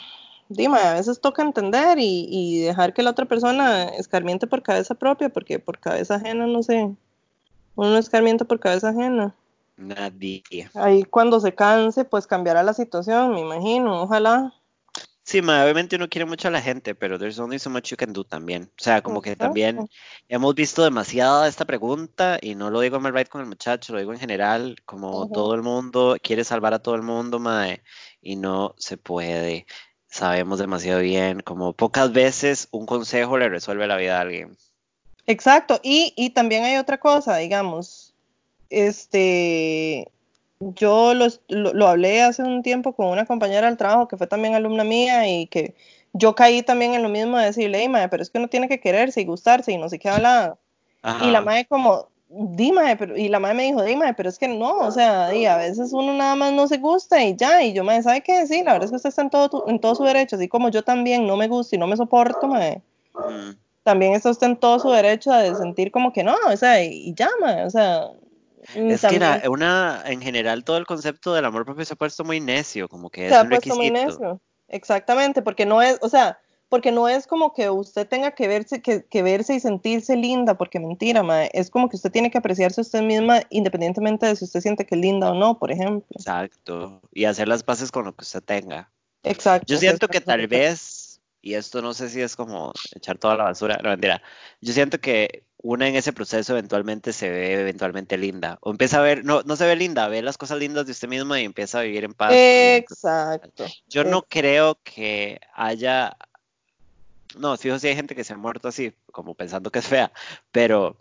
[0.49, 4.95] dime, a veces toca entender y, y dejar que la otra persona escarmiente por cabeza
[4.95, 6.95] propia, porque por cabeza ajena, no sé,
[7.75, 9.35] uno no escarmienta por cabeza ajena.
[9.77, 10.43] Nadie.
[10.73, 14.53] Ahí cuando se canse, pues cambiará la situación, me imagino, ojalá.
[15.27, 17.97] Sí, ma, obviamente uno quiere mucho a la gente, pero there's only so much you
[17.97, 18.71] can do también.
[18.79, 19.87] O sea, como que también
[20.29, 23.99] hemos visto demasiada esta pregunta y no lo digo mal right con el muchacho, lo
[23.99, 27.83] digo en general, como todo el mundo quiere salvar a todo el mundo, mae,
[28.21, 29.67] y no se puede.
[30.07, 34.57] Sabemos demasiado bien, como pocas veces un consejo le resuelve la vida a alguien.
[35.25, 38.06] Exacto, y, y también hay otra cosa, digamos,
[38.69, 40.11] este,
[40.59, 44.27] yo lo, lo, lo hablé hace un tiempo con una compañera del trabajo que fue
[44.27, 45.75] también alumna mía y que
[46.13, 48.67] yo caí también en lo mismo de decirle, "Ey, mae, pero es que uno tiene
[48.67, 50.57] que quererse y gustarse y no sé qué hablaba.
[51.19, 54.47] Y la madre como, dime, pero, y la madre me dijo, dime, pero es que
[54.47, 57.73] no, o sea, y a veces uno nada más no se gusta y ya, y
[57.73, 58.65] yo, madre, ¿sabe qué decir?
[58.65, 60.69] La verdad es que usted está en todo, tu- en todo su derecho, así como
[60.69, 62.81] yo también no me gusta y no me soporto, madre
[63.23, 63.51] Mm.
[63.83, 67.09] también está usted en todo su derecho de sentir como que no, o sea, y,
[67.09, 68.09] y llama, o sea,
[68.75, 71.97] mm, Es que la- una, en general todo el concepto del amor propio se ha
[71.97, 74.19] puesto muy necio, como que se es ha un puesto muy requisito.
[74.19, 76.39] necio, exactamente, porque no es, o sea,
[76.69, 80.57] porque no es como que usted tenga que verse, que, que verse y sentirse linda,
[80.57, 84.43] porque mentira, mae, es como que usted tiene que apreciarse usted misma independientemente de si
[84.43, 86.05] usted siente que es linda o no, por ejemplo.
[86.11, 87.01] Exacto.
[87.13, 88.91] Y hacer las paces con lo que usted tenga.
[89.23, 89.65] Exacto.
[89.65, 90.96] Yo siento que tal vez,
[91.41, 94.21] y esto no sé si es como echar toda la basura, no mentira.
[94.61, 98.57] Yo siento que una en ese proceso eventualmente se ve eventualmente linda.
[98.61, 101.07] O empieza a ver, no, no se ve linda, ve las cosas lindas de usted
[101.07, 102.31] misma y empieza a vivir en paz.
[102.33, 103.65] Exacto.
[103.87, 106.15] Yo no creo que haya,
[107.37, 110.11] no, fijo si hay gente que se ha muerto así, como pensando que es fea,
[110.51, 110.97] pero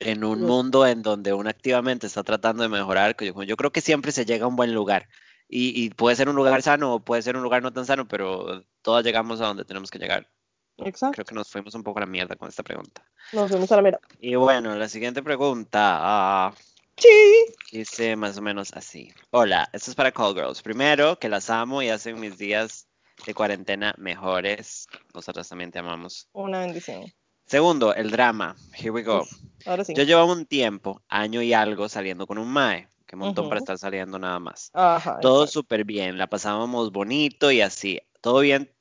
[0.00, 3.80] en un mundo en donde uno activamente está tratando de mejorar, yo, yo creo que
[3.80, 5.08] siempre se llega a un buen lugar.
[5.48, 8.08] Y, y puede ser un lugar sano o puede ser un lugar no tan sano,
[8.08, 10.28] pero todas llegamos a donde tenemos que llegar.
[10.76, 11.14] Exacto.
[11.14, 13.02] Creo que nos fuimos un poco a la mierda con esta pregunta.
[13.32, 14.00] Nos fuimos a la mira.
[14.20, 16.54] Y bueno, la siguiente pregunta ah,
[16.96, 17.08] Sí.
[17.72, 19.12] dice más o menos así.
[19.30, 20.62] Hola, esto es para Call Girls.
[20.62, 22.86] Primero, que las amo y hacen mis días
[23.26, 24.86] de cuarentena mejores.
[25.14, 26.28] Nosotras también te amamos.
[26.32, 27.04] Una bendición.
[27.46, 28.54] Segundo, el drama.
[28.76, 29.26] Here we go.
[29.66, 29.94] Ahora sí.
[29.94, 32.88] Yo llevaba un tiempo, año y algo, saliendo con un mae.
[33.06, 33.64] Qué montón para Ujú.
[33.64, 34.70] estar saliendo nada más.
[34.72, 35.20] Ajá.
[35.20, 38.00] Todo súper bien, la pasábamos bonito y así.
[38.20, 38.73] Todo bien,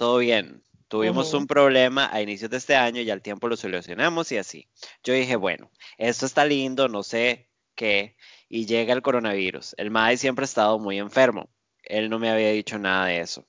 [0.00, 0.62] todo bien.
[0.88, 4.66] Tuvimos un problema a inicios de este año y al tiempo lo solucionamos y así.
[5.04, 8.16] Yo dije, bueno, esto está lindo, no sé qué.
[8.48, 9.74] Y llega el coronavirus.
[9.76, 11.50] El mae siempre ha estado muy enfermo.
[11.82, 13.44] Él no me había dicho nada de eso.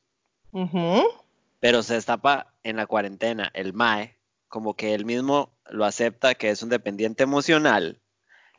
[1.61, 4.17] Pero se destapa en la cuarentena el mae,
[4.49, 8.01] como que él mismo lo acepta que es un dependiente emocional.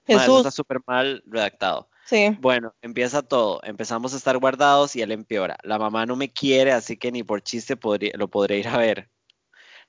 [0.09, 1.91] Mae, eso está súper mal redactado.
[2.05, 2.37] Sí.
[2.41, 3.61] Bueno, empieza todo.
[3.65, 5.57] Empezamos a estar guardados y él empeora.
[5.63, 8.77] La mamá no me quiere, así que ni por chiste podría- lo podré ir a
[8.79, 9.09] ver.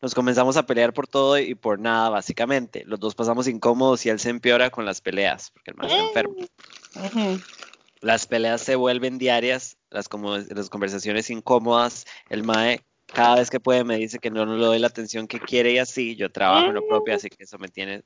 [0.01, 2.83] Nos comenzamos a pelear por todo y por nada, básicamente.
[2.85, 6.01] Los dos pasamos incómodos y él se empeora con las peleas, porque el man está
[6.03, 6.35] enfermo.
[8.01, 12.05] Las peleas se vuelven diarias, las, como, las conversaciones incómodas.
[12.29, 15.39] El mae, cada vez que puede, me dice que no le doy la atención que
[15.39, 16.17] quiere y así.
[16.17, 18.03] Yo trabajo en lo propio, así que eso me tiene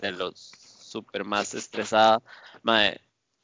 [0.00, 2.22] de los súper más estresada.
[2.62, 3.00] Mae,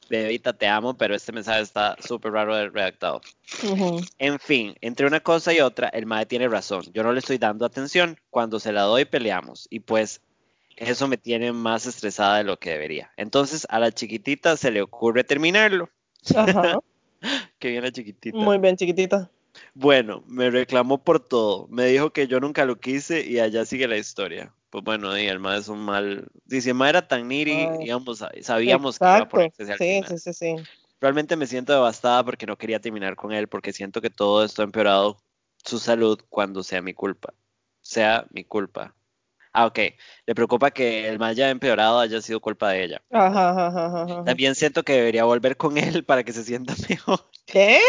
[0.09, 3.21] bebita, te amo, pero este mensaje está súper raro de redactado.
[4.19, 6.83] En fin, entre una cosa y otra, el mae tiene razón.
[6.93, 8.19] Yo no le estoy dando atención.
[8.29, 9.67] Cuando se la doy, peleamos.
[9.69, 10.21] Y pues
[10.77, 13.11] eso me tiene más estresada de lo que debería.
[13.17, 15.89] Entonces a la chiquitita se le ocurre terminarlo.
[16.35, 16.79] Ajá.
[17.59, 18.37] Qué bien la chiquitita.
[18.37, 19.31] Muy bien, chiquitita.
[19.77, 21.67] Bueno, me reclamó por todo.
[21.67, 24.53] Me dijo que yo nunca lo quise y allá sigue la historia.
[24.69, 26.27] Pues bueno, y el ma es un mal.
[26.47, 27.77] Si el era tan niri, Ay.
[27.79, 29.35] digamos, sabíamos que iba a Exacto.
[29.35, 30.55] ponerse al Sí, sí, sí, sí.
[31.01, 34.61] Realmente me siento devastada porque no quería terminar con él, porque siento que todo esto
[34.61, 35.17] ha empeorado
[35.65, 37.33] su salud cuando sea mi culpa.
[37.81, 38.95] Sea mi culpa.
[39.51, 39.79] Ah, ok.
[40.25, 43.01] Le preocupa que el mal haya empeorado haya sido culpa de ella.
[43.11, 44.23] Ajá, ajá, ajá.
[44.23, 47.19] También siento que debería volver con él para que se sienta mejor.
[47.45, 47.81] ¿Qué?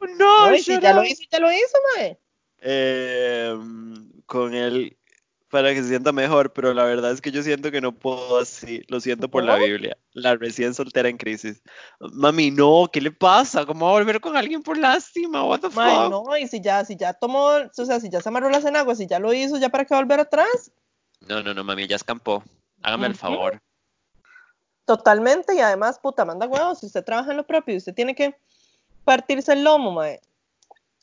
[0.00, 2.18] No, No, y si ya lo hizo, ya lo hizo, mae.
[2.60, 3.56] Eh,
[4.26, 4.98] con él
[5.50, 8.38] para que se sienta mejor, pero la verdad es que yo siento que no puedo
[8.38, 8.82] así.
[8.88, 9.56] Lo siento por la.
[9.56, 9.96] Biblia.
[10.12, 11.62] La recién soltera en crisis.
[12.00, 13.64] Mami, no, ¿qué le pasa?
[13.64, 15.44] ¿Cómo va a volver con alguien por lástima?
[15.44, 16.10] What the Mae, fuck?
[16.10, 18.98] no, y si ya, si ya tomó, o sea, si ya se amarró las enaguas,
[18.98, 20.70] si ya lo hizo, ya para qué volver atrás.
[21.20, 22.42] No, no, no, mami, ya escampó.
[22.82, 23.60] Hágame el favor.
[24.84, 28.14] Totalmente, y además, puta, manda huevos, si usted trabaja en lo propio y usted tiene
[28.14, 28.36] que
[29.04, 30.20] partirse el lomo, mae,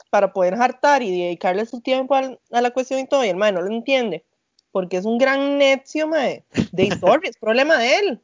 [0.09, 3.35] para poder hartar y dedicarle su tiempo al- a la cuestión y todo, y el
[3.35, 4.23] mae no lo entiende,
[4.71, 8.21] porque es un gran necio, mae, de sorry, es problema de él.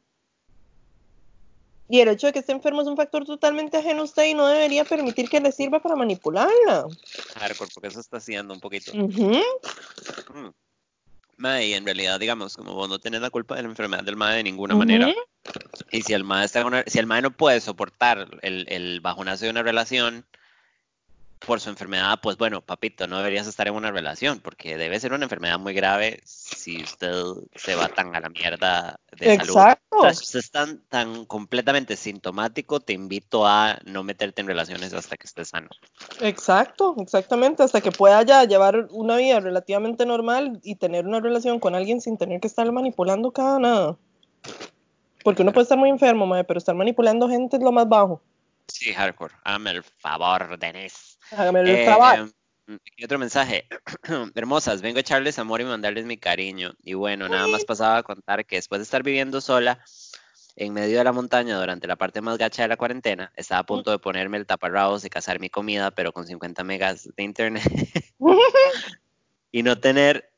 [1.88, 4.32] Y el hecho de que esté enfermo es un factor totalmente ajeno a usted y
[4.32, 6.86] no debería permitir que le sirva para manipularla.
[7.34, 8.92] Hardcore, porque eso está haciendo un poquito.
[8.94, 9.40] Mm.
[11.36, 14.16] Mae, y en realidad, digamos, como vos no tenés la culpa de la enfermedad del
[14.16, 15.06] mae de ninguna manera.
[15.90, 19.44] Y si el mae está una- si el mae no puede soportar el, el bajonazo
[19.46, 20.24] de una relación
[21.46, 25.12] por su enfermedad, pues bueno, papito, no deberías estar en una relación, porque debe ser
[25.12, 27.12] una enfermedad muy grave si usted
[27.54, 29.50] se va tan a la mierda de salud.
[29.50, 29.96] Exacto.
[29.96, 34.46] O sea, si usted es tan, tan completamente sintomático, te invito a no meterte en
[34.46, 35.68] relaciones hasta que estés sano.
[36.20, 41.58] Exacto, exactamente, hasta que pueda ya llevar una vida relativamente normal y tener una relación
[41.58, 43.96] con alguien sin tener que estar manipulando cada nada.
[45.24, 48.22] Porque uno puede estar muy enfermo, mae, pero estar manipulando gente es lo más bajo.
[48.68, 49.34] Sí, hardcore.
[49.44, 51.11] Hágame el favor, Denise.
[51.30, 52.32] Hágame el Eh,
[52.96, 53.68] y otro mensaje.
[54.34, 56.72] Hermosas, vengo a echarles amor y mandarles mi cariño.
[56.82, 59.82] Y bueno, nada más pasaba a contar que después de estar viviendo sola
[60.56, 63.66] en medio de la montaña durante la parte más gacha de la cuarentena, estaba a
[63.66, 67.64] punto de ponerme el taparrabos y cazar mi comida, pero con 50 megas de internet
[69.50, 70.30] y no tener,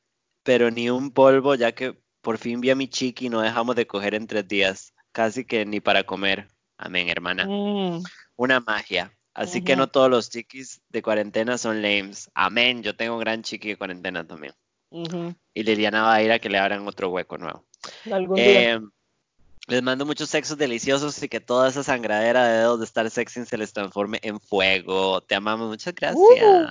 [0.42, 3.76] pero ni un polvo, ya que por fin vi a mi chiqui y no dejamos
[3.76, 6.48] de coger en tres días, casi que ni para comer.
[6.78, 8.02] Amén, hermana Mm,
[8.36, 9.12] una magia.
[9.34, 12.30] Así que no todos los chiquis de cuarentena son lames.
[12.34, 12.82] Amén.
[12.82, 14.54] Yo tengo un gran chiqui de cuarentena también.
[15.54, 17.66] Y Liliana va a ir a que le abran otro hueco nuevo.
[18.10, 18.74] Algún día.
[18.74, 18.80] Eh,
[19.66, 23.44] les mando muchos sexos deliciosos y que toda esa sangradera de dedos de estar sexy
[23.44, 25.20] se les transforme en fuego.
[25.22, 25.68] Te amamos.
[25.68, 26.20] Muchas gracias.
[26.20, 26.68] Uh.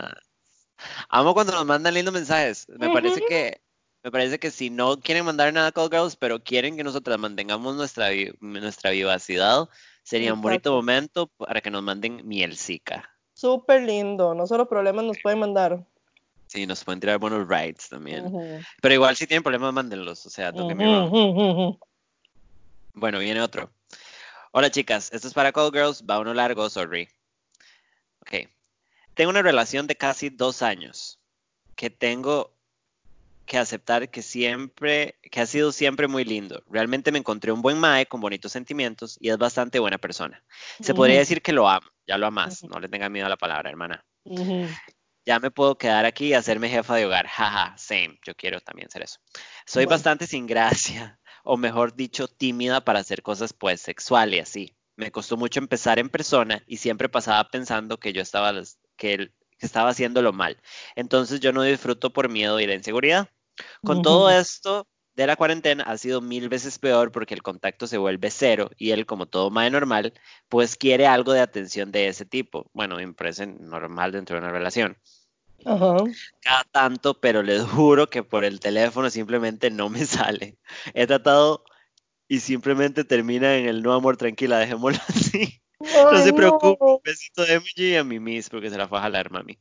[1.09, 2.67] Amo cuando nos mandan lindos mensajes.
[2.69, 3.61] Me parece que
[4.03, 7.17] me parece que si no quieren mandar nada a Call Girls, pero quieren que nosotras
[7.17, 8.09] mantengamos nuestra,
[8.41, 9.69] nuestra vivacidad,
[10.03, 13.09] sería un bonito momento para que nos manden mielcica.
[13.33, 15.87] Súper lindo, no solo problemas nos pueden mandar.
[16.47, 18.31] Sí, nos pueden tirar buenos rides también.
[18.81, 20.25] Pero igual si tienen problemas, mándenlos.
[20.25, 21.11] O sea, wrong.
[21.11, 21.79] ujú, ujú.
[22.93, 23.73] Bueno, viene otro.
[24.51, 27.09] Hola chicas, esto es para Call Girls, va uno largo, sorry.
[28.19, 28.47] Ok.
[29.15, 31.19] Tengo una relación de casi dos años
[31.75, 32.52] que tengo
[33.45, 36.63] que aceptar que siempre, que ha sido siempre muy lindo.
[36.69, 40.43] Realmente me encontré un buen mae con bonitos sentimientos y es bastante buena persona.
[40.79, 43.37] Se podría decir que lo amo, ya lo amas, no le tenga miedo a la
[43.37, 44.05] palabra, hermana.
[45.25, 47.27] Ya me puedo quedar aquí y hacerme jefa de hogar.
[47.27, 48.19] Jaja, same.
[48.25, 49.19] Yo quiero también ser eso.
[49.65, 49.95] Soy Bueno.
[49.95, 54.75] bastante sin gracia, o mejor dicho, tímida para hacer cosas pues sexual y así.
[54.95, 58.53] Me costó mucho empezar en persona y siempre pasaba pensando que yo estaba
[58.95, 59.33] que él
[59.63, 60.57] que estaba haciéndolo mal.
[60.93, 63.29] Entonces yo no disfruto por miedo y la inseguridad.
[63.81, 64.37] Con todo Ujú.
[64.37, 68.71] esto de la cuarentena ha sido mil veces peor porque el contacto se vuelve cero
[68.77, 70.13] y él, como todo mae normal,
[70.49, 72.69] pues quiere algo de atención de ese tipo.
[72.73, 74.97] Bueno, me parece normal dentro de una relación
[75.65, 75.95] Ajá.
[76.41, 80.57] cada tanto, pero les juro que por el teléfono simplemente no me sale.
[80.93, 81.63] He tratado
[82.27, 85.62] y simplemente termina en el no amor tranquila, dejémoslo así.
[86.11, 88.99] No se preocupe, un besito de Emily y a mi miss porque se la fue
[88.99, 89.57] a jalar, mami.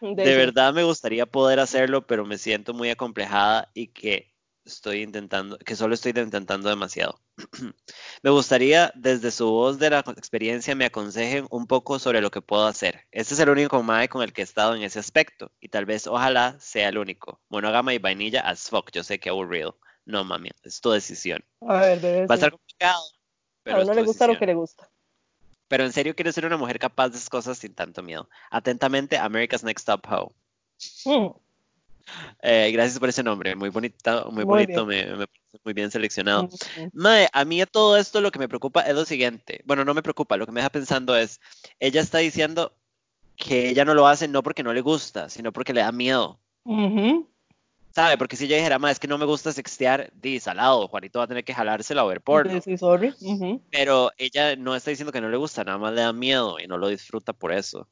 [0.00, 5.58] De verdad me gustaría poder hacerlo, pero me siento muy acomplejada y que estoy intentando,
[5.58, 7.20] que solo estoy intentando demasiado.
[8.22, 12.42] me gustaría desde su voz de la experiencia me aconsejen un poco sobre lo que
[12.42, 13.06] puedo hacer.
[13.12, 15.86] Este es el único mae con el que he estado en ese aspecto y tal
[15.86, 17.40] vez ojalá sea el único.
[17.48, 19.78] Monógama y vainilla as fuck, yo sé que aburrido.
[20.04, 21.44] No mami, es tu decisión.
[21.62, 22.26] A ver, bebé.
[22.26, 23.02] Va a estar complicado,
[23.62, 24.90] pero a uno le gusta lo que le gusta.
[25.68, 28.28] Pero en serio quiero ser una mujer capaz de esas cosas sin tanto miedo.
[28.50, 30.32] Atentamente, America's Next Top Ho.
[31.04, 31.34] Mm.
[32.42, 35.26] Eh, gracias por ese nombre, muy bonito, muy, Muy bonito, me, me
[35.64, 36.44] muy bien seleccionado.
[36.44, 36.90] Ujú.
[36.92, 39.62] Mae, a mí a todo esto lo que me preocupa es lo siguiente.
[39.64, 41.40] Bueno, no me preocupa, lo que me deja pensando es,
[41.80, 42.72] ella está diciendo
[43.36, 46.38] que ella no lo hace no porque no le gusta, sino porque le da miedo.
[46.64, 47.28] Ujú.
[47.96, 48.18] ¿Sabe?
[48.18, 51.24] Porque si ella dijera, mae, es que no me gusta sextear, di salado, Juanito va
[51.24, 52.52] a tener que jalársela o ver porno.
[52.52, 53.14] Sí, sí, sorry.
[53.70, 56.66] Pero ella no está diciendo que no le gusta, nada más le da miedo y
[56.66, 57.88] no lo disfruta por eso.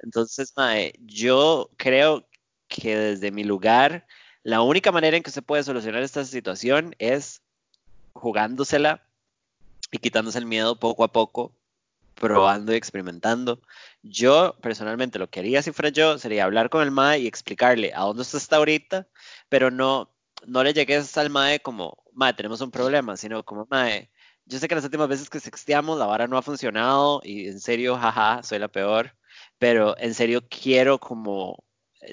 [0.00, 2.26] Entonces, mae, yo creo
[2.66, 4.08] que desde mi lugar,
[4.42, 7.42] la única manera en que se puede solucionar esta situación es
[8.12, 9.06] jugándosela
[9.92, 11.52] y quitándose el miedo poco a poco,
[12.20, 13.60] probando y experimentando.
[14.02, 17.92] Yo, personalmente, lo que haría si fuera yo sería hablar con el MAE y explicarle
[17.94, 19.08] a dónde usted está ahorita,
[19.48, 20.14] pero no,
[20.46, 24.10] no le llegues al MAE como, MAE, tenemos un problema, sino como, MAE,
[24.46, 27.60] yo sé que las últimas veces que sexteamos la vara no ha funcionado y en
[27.60, 29.16] serio, jaja, soy la peor,
[29.58, 31.64] pero en serio quiero como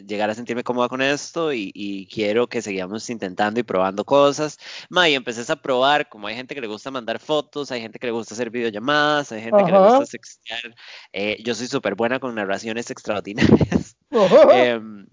[0.06, 4.58] llegar a sentirme cómoda con esto y, y quiero que sigamos intentando y probando cosas.
[4.90, 8.00] Ma, y empecé a probar, como hay gente que le gusta mandar fotos, hay gente
[8.00, 10.76] que le gusta hacer videollamadas, hay gente que le gusta sextear.
[11.14, 13.96] Eh, yo soy súper buena con narraciones extraordinarias.
[14.10, 14.52] Ujú.
[14.52, 15.08] Em,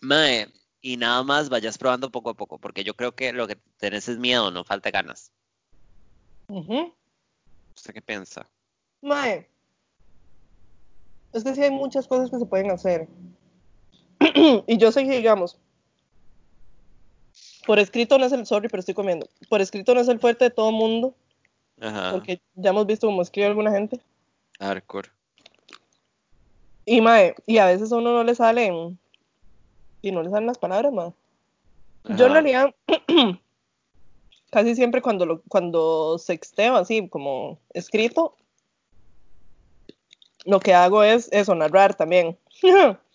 [0.00, 0.46] mae,
[0.80, 4.08] y nada más vayas probando poco a poco, porque yo creo que lo que tenés
[4.08, 5.32] es miedo, no falta ganas.
[6.48, 6.94] Ujú.
[7.74, 8.48] ¿Usted qué piensa?
[9.02, 9.48] Mae,
[11.32, 13.08] es que sí hay muchas cosas que se pueden hacer.
[14.66, 15.58] y yo sé que, digamos,
[17.66, 19.28] por escrito no es el, sorry, pero estoy comiendo.
[19.48, 21.14] Por escrito no es el fuerte de todo mundo,
[21.80, 24.00] Ajá, porque ya hemos visto cómo escribe alguna gente.
[24.60, 25.10] hardcore.
[26.84, 28.98] Y mae, y a veces a uno no le salen,
[30.02, 31.12] y no le salen las palabras, mae.
[32.04, 32.40] Yo en Ajá.
[32.40, 32.74] realidad,
[34.52, 38.36] casi siempre cuando, lo, cuando sexteo así como escrito,
[40.44, 42.38] lo que hago es eso, narrar también.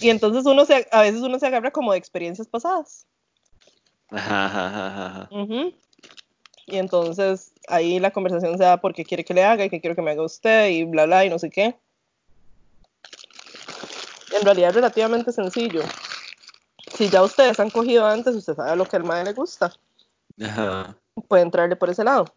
[0.00, 3.06] y entonces uno se, a veces uno se agarra como de experiencias pasadas.
[4.10, 5.28] Ajá, ajá, ajá, ajá.
[5.30, 5.72] Ujú.
[6.66, 9.96] Y entonces ahí la conversación se da porque quiere que le haga y que quiero
[9.96, 11.76] que me haga usted y bla bla y no sé qué.
[14.32, 15.82] En realidad es relativamente sencillo.
[16.96, 19.72] Si ya ustedes han cogido antes, usted sabe lo que al madre le gusta.
[20.42, 20.96] Ajá.
[21.28, 22.32] Puede entrarle por ese lado.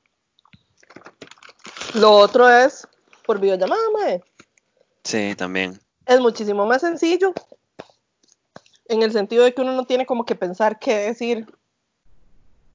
[1.94, 2.88] Lo otro es
[3.26, 4.24] por videollamada, mae.
[5.04, 5.80] Sí, también.
[6.06, 7.34] Es muchísimo más sencillo.
[8.94, 11.48] En el sentido de que uno no tiene como que pensar qué decir,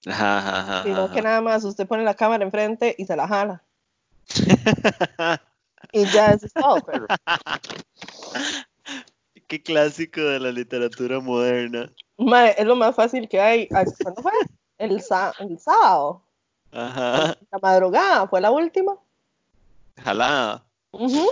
[0.04, 3.28] Ajá, ajá, ajá, sino que nada más usted pone la cámara enfrente y se la
[3.28, 3.62] jala.
[5.92, 7.06] Y ya eso es todo, perro.
[9.46, 11.90] Qué clásico de la literatura moderna.
[12.18, 13.68] Mae, es lo más fácil que hay.
[13.72, 14.32] Ay, ¿Cuándo fue?
[14.76, 16.22] El, el sábado.
[16.72, 17.38] Ajá.
[17.50, 18.98] La madrugada fue la última.
[20.02, 20.66] Jalada.
[20.90, 21.30] Ujú.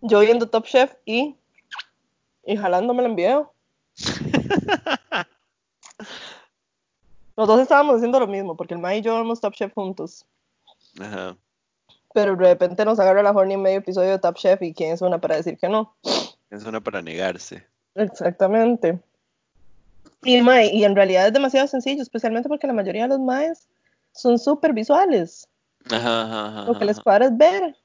[0.00, 1.36] Yo viendo Top Chef y,
[2.48, 3.52] y jalándome en video.
[7.36, 10.24] Los dos estábamos haciendo lo mismo, porque el Mae y yo vemos Top Chef juntos.
[10.98, 11.36] Ajá.
[12.14, 14.94] Pero de repente nos agarra la horny en medio episodio de Top Chef y quién
[14.94, 15.94] es una para decir que no.
[16.50, 17.66] Es una para negarse.
[17.94, 18.98] Exactamente.
[20.24, 23.68] Y, mae, y en realidad es demasiado sencillo, especialmente porque la mayoría de los maes
[24.12, 25.46] son súper visuales.
[25.90, 27.76] Ajá, ajá, ajá, Lo que les cuadra es ver.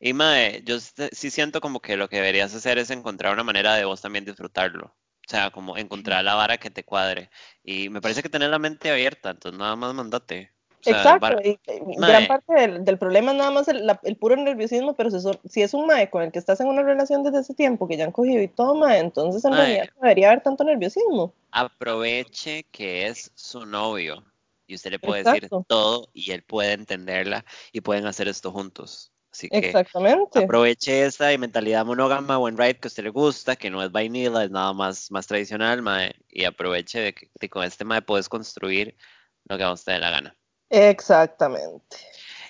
[0.00, 3.74] Y mae, yo sí siento como que lo que deberías hacer es encontrar una manera
[3.74, 4.86] de vos también disfrutarlo.
[4.86, 7.30] O sea, como encontrar la vara que te cuadre.
[7.64, 10.52] Y me parece que tener la mente abierta, entonces nada más mandate.
[10.70, 11.36] O sea, Exacto.
[11.42, 11.58] Y,
[11.98, 15.20] gran parte del, del problema es nada más el, la- el puro nerviosismo, pero si,
[15.20, 17.88] so- si es un mae con el que estás en una relación desde ese tiempo,
[17.88, 19.58] que ya han cogido y todo, mae, entonces en Mae.
[19.58, 21.32] realidad no debería haber tanto nerviosismo.
[21.50, 24.24] aproveche que es su novio
[24.66, 29.12] y usted le puede decir todo y él puede entenderla y pueden hacer esto juntos.
[29.36, 30.44] Así que Exactamente.
[30.44, 33.92] aproveche esta mentalidad monógama o en right que a usted le gusta, que no es
[33.92, 38.00] vainilla, es nada más, más tradicional, mae, y aproveche de que de con este mae
[38.00, 38.96] puedes construir
[39.44, 40.36] lo que a usted dé la gana.
[40.70, 41.98] Exactamente.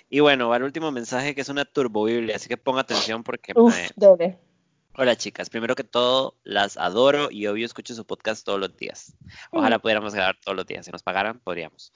[0.09, 3.53] Y bueno, va el último mensaje que es una turbobiblia, así que ponga atención porque,
[3.57, 4.39] Uf, mae, dale.
[4.95, 9.12] hola chicas, primero que todo, las adoro y obvio escucho su podcast todos los días.
[9.51, 11.93] Ojalá pudiéramos grabar todos los días, si nos pagaran, podríamos.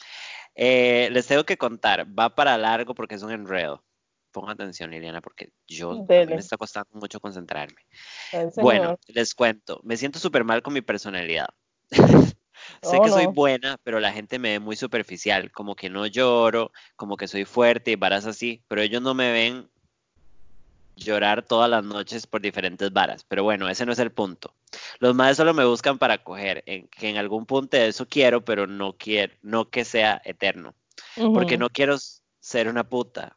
[0.56, 3.84] Eh, les tengo que contar, va para largo porque es un enredo.
[4.32, 7.80] Ponga atención, Liliana, porque yo, a mí me está costando mucho concentrarme.
[8.56, 11.48] Bueno, les cuento, me siento súper mal con mi personalidad.
[12.82, 13.32] sé Oh, que soy no.
[13.32, 17.44] buena, pero la gente me ve muy superficial, como que no lloro, como que soy
[17.44, 19.70] fuerte y varas así, pero ellos no me ven
[20.96, 23.24] llorar todas las noches por diferentes varas.
[23.24, 24.54] Pero bueno, ese no es el punto.
[24.98, 28.44] Los madres solo me buscan para coger, en, que en algún punto de eso quiero,
[28.44, 30.74] pero no quiero, no que sea eterno,
[31.16, 31.96] porque no quiero
[32.38, 33.36] ser una puta.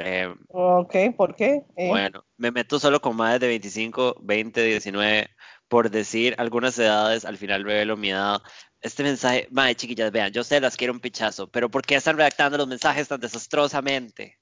[0.00, 1.62] Eh, Ok, ¿por qué?
[1.76, 5.28] Eh, bueno, me meto solo con más de 25, 20, 19,
[5.68, 8.40] por decir algunas edades, al final revelo mi edad.
[8.80, 12.16] Este mensaje, madre, chiquillas, vean, yo sé las quiero un pichazo, pero ¿por qué están
[12.16, 14.38] redactando los mensajes tan desastrosamente?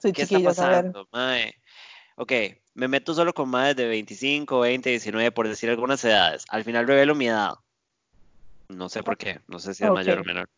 [0.00, 1.54] sí, ¿Qué está pasando, mae?
[2.16, 2.32] Ok,
[2.74, 6.44] me meto solo con más de 25, 20, 19, por decir algunas edades.
[6.48, 7.54] Al final revelo mi edad.
[8.68, 10.48] No sé por qué, no sé si es mayor o menor.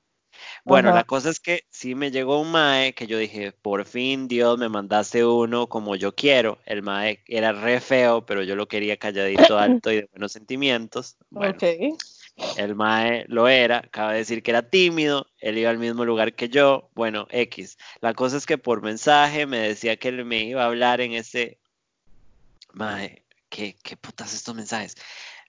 [0.64, 0.99] Bueno, Ajá.
[0.99, 4.59] la cosa es que sí me llegó un mae que yo dije, por fin Dios
[4.59, 6.59] me mandaste uno como yo quiero.
[6.66, 11.16] El mae era re feo, pero yo lo quería calladito, alto y de buenos sentimientos.
[11.30, 11.59] Bueno,
[12.57, 16.49] el mae lo era, cabe decir que era tímido, él iba al mismo lugar que
[16.49, 17.78] yo, bueno, X.
[18.01, 21.12] La cosa es que por mensaje me decía que él me iba a hablar en
[21.12, 21.59] ese...
[22.72, 24.97] Mae, ¿qué, qué putas estos mensajes?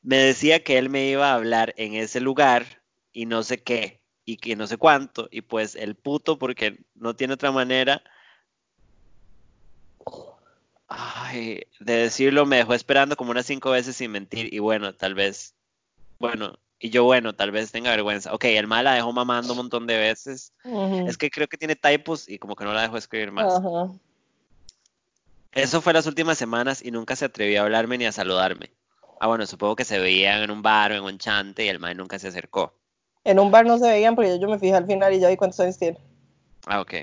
[0.02, 2.82] Me decía que él me iba a hablar en ese lugar
[3.12, 3.97] y no sé qué,
[4.28, 8.04] y que no sé cuánto, y pues el puto, porque no tiene otra manera...
[10.90, 15.16] Ay, de decirlo, me dejó esperando como unas cinco veces sin mentir, y bueno, tal
[15.16, 15.58] vez
[16.20, 18.34] bueno, y yo, bueno, tal vez tenga vergüenza.
[18.34, 20.54] Ok, el mal la dejó mamando un montón de veces.
[21.06, 23.62] Es que creo que tiene typos y como que no la dejó escribir más.
[25.54, 28.72] Eso fue las últimas semanas y nunca se atrevió a hablarme ni a saludarme.
[29.20, 31.80] Ah, bueno, supongo que se veían en un bar o en un chante y el
[31.80, 32.77] mal nunca se acercó.
[33.28, 35.36] En un bar no se veían porque yo me fijé al final y ya vi
[35.36, 35.98] cuántos años tiene.
[36.66, 36.94] Ah, ok.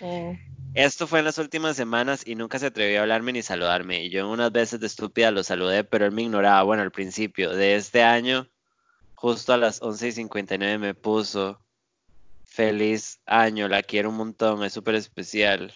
[0.00, 0.30] Mm.
[0.72, 4.02] Esto fue en las últimas semanas y nunca se atrevió a hablarme ni saludarme.
[4.02, 6.62] Y yo en unas veces de estúpida lo saludé, pero él me ignoraba.
[6.62, 8.48] Bueno, al principio de este año,
[9.14, 11.60] justo a las 11 y 59 me puso,
[12.46, 15.70] feliz año, la quiero un montón, es súper especial.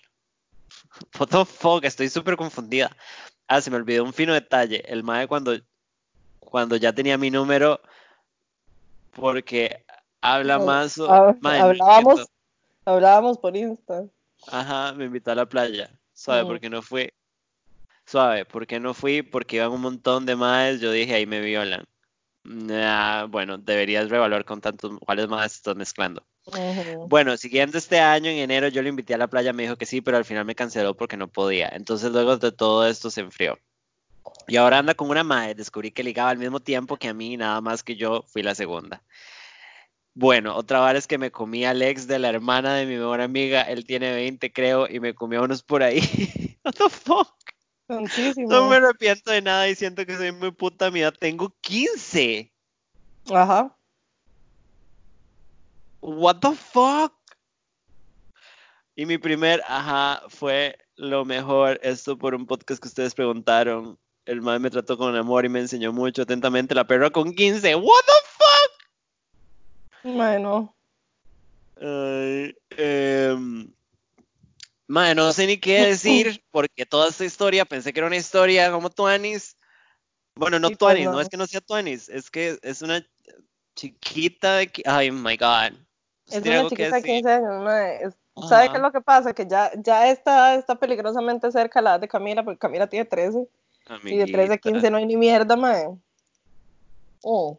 [1.20, 2.96] What the fuck, estoy súper confundida.
[3.46, 4.82] Ah, se me olvidó un fino detalle.
[4.86, 5.54] El mae cuando,
[6.40, 7.82] cuando ya tenía mi número,
[9.12, 9.84] porque
[10.20, 12.26] habla más hablábamos,
[12.84, 14.04] hablábamos por Insta.
[14.46, 15.90] Ajá, me invitó a la playa.
[16.12, 17.12] Suave, porque no fui.
[18.06, 21.84] Suave, porque no fui, porque iban un montón de maes, yo dije, ahí me violan.
[22.44, 26.24] Nah, bueno, deberías reevaluar con tantos, cuáles maes estás mezclando.
[27.08, 29.84] Bueno, siguiendo este año, en enero, yo lo invité a la playa, me dijo que
[29.84, 31.68] sí, pero al final me canceló porque no podía.
[31.68, 33.58] Entonces, luego de todo esto se enfrió.
[34.46, 37.36] Y ahora anda con una mae, descubrí que ligaba al mismo tiempo que a mí,
[37.36, 39.02] nada más que yo fui la segunda.
[40.20, 43.20] Bueno, otra vez es que me comí al ex de la hermana de mi mejor
[43.20, 46.00] amiga, él tiene 20 creo, y me comió unos por ahí.
[46.64, 47.32] What the fuck?
[47.86, 48.48] Santísimo.
[48.50, 51.12] No me arrepiento de nada y siento que soy muy puta mía.
[51.12, 52.52] Tengo 15.
[53.30, 53.72] Ajá.
[56.00, 57.14] What the fuck?
[58.96, 61.78] Y mi primer ajá fue lo mejor.
[61.80, 63.96] Esto por un podcast que ustedes preguntaron.
[64.24, 66.74] El man me trató con amor y me enseñó mucho atentamente.
[66.74, 67.76] La perra con 15.
[67.76, 68.57] What the fuck?
[70.14, 70.74] Bueno,
[71.80, 73.70] em,
[74.88, 78.90] no sé ni qué decir porque toda esta historia pensé que era una historia como
[78.90, 79.56] Tuanis.
[80.34, 81.20] Bueno, no pues Tuanis, no.
[81.20, 83.04] es que no sea Tuanis, es que es una
[83.74, 84.70] chiquita de...
[84.84, 85.72] Ay, my God.
[86.26, 87.10] ¿Usted es una chiquita de decir?
[87.10, 87.72] 15 años.
[88.02, 88.14] Es-
[88.48, 89.32] ¿Sabe qué es lo que pasa?
[89.32, 93.04] Que ya, ya edad está peligrosamente cerca a la edad de Camila, porque Camila tiene
[93.04, 93.48] 13.
[94.04, 94.58] Y de 13 a Amiguita.
[94.58, 95.88] 15 no hay ni mierda, mae.
[97.22, 97.58] Oh.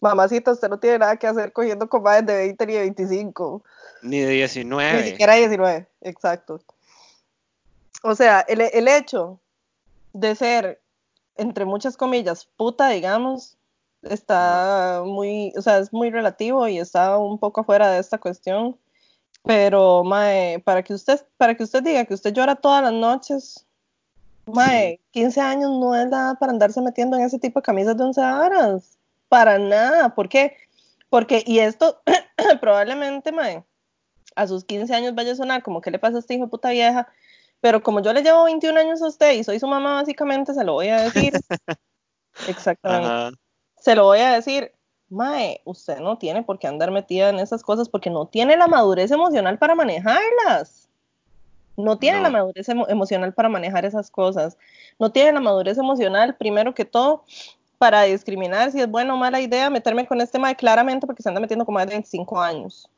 [0.00, 3.62] Mamacita, usted no tiene nada que hacer cogiendo comadres de 20 ni de 25.
[4.02, 5.04] Ni de Ni 19.
[5.10, 6.60] siquiera 19, exacto.
[8.02, 9.40] O sea, el, el hecho
[10.12, 10.80] de ser,
[11.36, 13.56] entre muchas comillas, puta, digamos,
[14.02, 18.76] está muy, o sea, es muy relativo y está un poco afuera de esta cuestión.
[19.44, 23.66] Pero, mae, para que usted, para que usted diga que usted llora todas las noches,
[24.46, 28.04] mae, 15 años no es nada para andarse metiendo en ese tipo de camisas de
[28.04, 28.97] once varas.
[29.28, 30.14] Para nada.
[30.14, 30.56] ¿Por qué?
[31.10, 32.00] Porque, y esto
[32.60, 33.64] probablemente, mae,
[34.36, 36.50] a sus 15 años vaya a sonar como, ¿qué le pasa a este hijo de
[36.50, 37.08] puta vieja?
[37.60, 40.64] Pero como yo le llevo 21 años a usted y soy su mamá, básicamente, se
[40.64, 41.32] lo voy a decir.
[42.48, 43.06] Exactamente.
[43.06, 43.30] Ajá.
[43.80, 44.72] Se lo voy a decir.
[45.10, 48.66] Mae, usted no tiene por qué andar metida en esas cosas porque no tiene la
[48.66, 50.88] madurez emocional para manejarlas.
[51.78, 54.58] No tiene la madurez emo emocional para manejar esas cosas.
[54.98, 57.24] No tiene la madurez emocional, primero que todo,
[57.78, 61.28] para discriminar si es buena o mala idea meterme con este mae claramente porque se
[61.28, 62.90] anda metiendo con más de 25 años.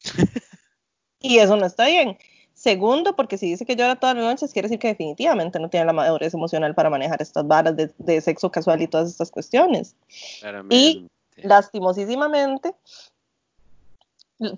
[1.20, 2.16] y eso no está bien.
[2.52, 5.84] Segundo, porque si dice que llora todas las noches, quiere decir que definitivamente no tiene
[5.84, 9.94] la madurez emocional para manejar estas varas de, de sexo casual y todas estas cuestiones.
[10.40, 11.06] Claramente.
[11.36, 12.74] Lastimosísimamente,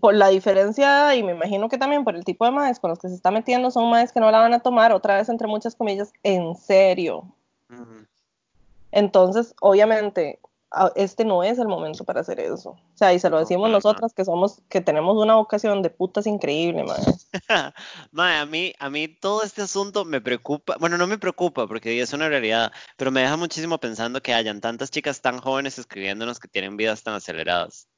[0.01, 3.01] por la diferencia, y me imagino que también por el tipo de maes con los
[3.01, 5.49] que se está metiendo, son maes que no la van a tomar, otra vez entre
[5.49, 7.24] muchas comillas, en serio.
[7.68, 8.07] Ujú.
[8.93, 10.41] Entonces, obviamente,
[10.97, 12.70] este no es el momento para hacer eso.
[12.70, 13.70] O sea, y se lo No, decimos no.
[13.70, 17.03] nosotras que somos, que tenemos una vocación de putas increíble, mae.
[18.12, 22.01] Mae, a mí, a mí todo este asunto me preocupa, bueno, no me preocupa porque
[22.01, 26.41] es una realidad, pero me deja muchísimo pensando que hayan tantas chicas tan jóvenes escribiéndonos
[26.41, 27.89] que tienen vidas tan aceleradas.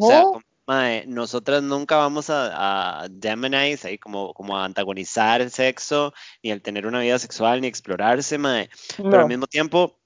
[0.00, 4.64] O sea, Ojo, como, mae, nosotras nunca vamos a, a demonize, ahí como, como a
[4.64, 8.70] antagonizar el sexo, ni el tener una vida sexual, ni explorarse, mae,
[9.08, 9.99] pero al no, mismo tiempo,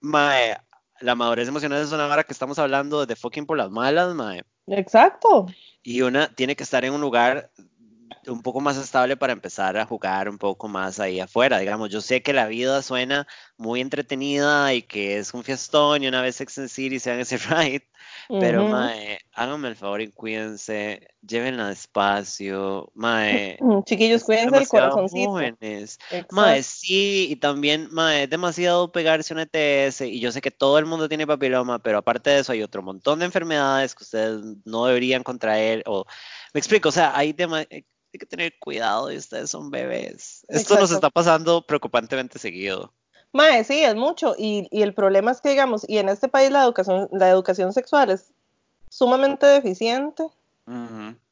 [0.00, 0.56] mae,
[1.00, 4.42] la madurez emocional es una vara que estamos hablando de fucking por las malas, mae.
[4.66, 5.46] exacto.
[5.82, 7.50] Y una tiene que estar en un lugar
[8.26, 11.58] un poco más estable para empezar a jugar un poco más ahí afuera.
[11.58, 16.08] Digamos, yo sé que la vida suena muy entretenida y que es un fiestón y
[16.08, 17.88] una vez Sex and City se hagan ese ride,
[18.38, 18.70] pero Ujú.
[18.70, 25.30] mae, háganme el favor y cuídense, llévenla despacio, mae, Chiquillos, están cuídense el corazoncito.
[25.30, 25.98] jóvenes.
[26.30, 30.78] Mae, sí, y también, mae, es demasiado pegarse un ETS, y yo sé que todo
[30.78, 34.40] el mundo tiene papiloma, pero aparte de eso hay otro montón de enfermedades que ustedes
[34.64, 36.04] no deberían contraer, o,
[36.54, 37.66] me explico, o sea, hay, dema-
[38.12, 40.44] hay que tener cuidado y ustedes son bebés.
[40.48, 42.92] Esto nos está pasando preocupantemente seguido.
[43.32, 44.34] Mae, sí, es mucho.
[44.36, 47.72] Y, y el problema es que, digamos, y en este país la educación, la educación
[47.72, 48.32] sexual es
[48.88, 50.24] sumamente deficiente.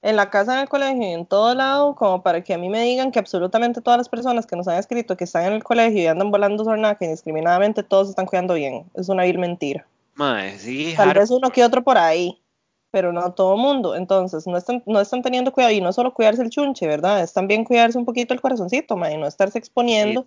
[0.03, 2.68] En la casa, en el colegio y en todo lado, como para que a mí
[2.68, 5.62] me digan que absolutamente todas las personas que nos han escrito que están en el
[5.62, 8.91] colegio y andan volando sornaca indiscriminadamente, todos se están cuidando bien.
[8.95, 9.87] Es una vil mentira.
[10.16, 12.43] Mae, sí, Tal vez uno que otro por ahí,
[12.91, 13.95] pero no todo el mundo.
[13.95, 17.22] Entonces, no están, no están teniendo cuidado y no solo cuidarse el chunche, ¿verdad?
[17.22, 20.24] Es también cuidarse un poquito el corazoncito, mae, y no estarse sí, exponiendo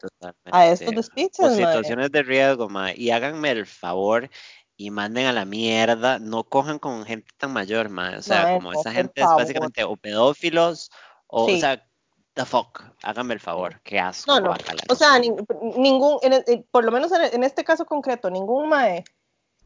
[0.52, 0.90] a estos.
[0.90, 1.56] O despiches, mae.
[1.56, 4.30] situaciones de riesgo, mae, y háganme el favor
[4.78, 8.74] y manden a la mierda, no cojan con gente tan mayor, mae, o sea, como
[8.74, 10.90] no, esa gente es básicamente o pedófilos,
[11.28, 11.60] o, o Sí.
[11.60, 11.86] sea,
[12.34, 13.46] the fuck, háganme el sí.
[13.46, 14.56] favor, qué asco, No, no.
[14.90, 15.46] O sea, nin-
[15.78, 19.04] ningún, en el- eh, por lo menos en, en este caso concreto, ningún mae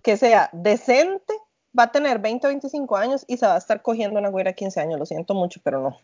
[0.02, 1.34] que sea decente
[1.78, 4.52] va a tener 20 o 25 años y se va a estar cogiendo una güera
[4.52, 5.00] de 15 años.
[5.00, 5.98] Lo siento mucho, pero no.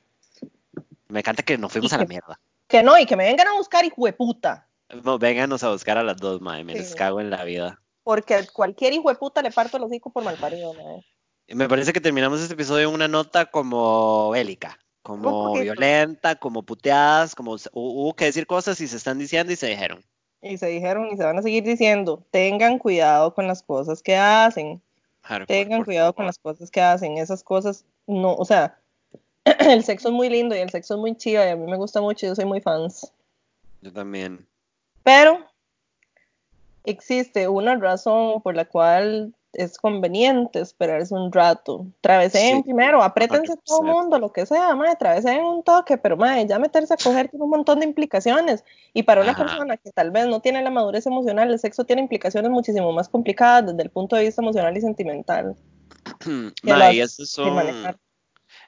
[1.07, 2.39] Me encanta que nos Y fuimos a la mierda.
[2.67, 4.67] que no, y que me vengan a buscar, hijo de puta.
[5.03, 6.95] No, vénganos a buscar a las dos, mae, me les Sí.
[6.95, 7.81] cago en la vida.
[8.03, 11.05] Porque a cualquier hijo de puta le parto el hocico por malparido, mae.
[11.55, 17.35] Me parece que terminamos este episodio en una nota como bélica, como violenta, como puteadas,
[17.35, 20.03] como hubo que decir cosas y se están diciendo y se dijeron.
[20.41, 24.15] Y se dijeron y se van a seguir diciendo, tengan cuidado con las cosas que
[24.15, 24.81] hacen.
[25.23, 27.17] Hardcore, Tengan cuidado con las cosas que hacen.
[27.17, 28.79] Esas cosas, no, o sea,
[29.45, 31.77] el sexo es muy lindo y el sexo es muy chido y a mí me
[31.77, 33.11] gusta mucho, yo soy muy fans.
[33.81, 34.47] Yo también.
[35.03, 35.45] Pero
[36.85, 41.85] existe una razón por la cual es conveniente esperarse un rato.
[42.01, 43.93] Traveseen Sí, primero, apriétense todo el 100%.
[43.93, 47.43] mundo, lo que sea, madre, traveseen un toque, pero madre, ya meterse a coger tiene
[47.43, 48.63] un montón de implicaciones.
[48.93, 52.01] Y para una persona que tal vez no tiene la madurez emocional, el sexo tiene
[52.01, 55.55] implicaciones muchísimo más complicadas desde el punto de vista emocional y sentimental.
[56.63, 57.97] las y estos de son, manejar.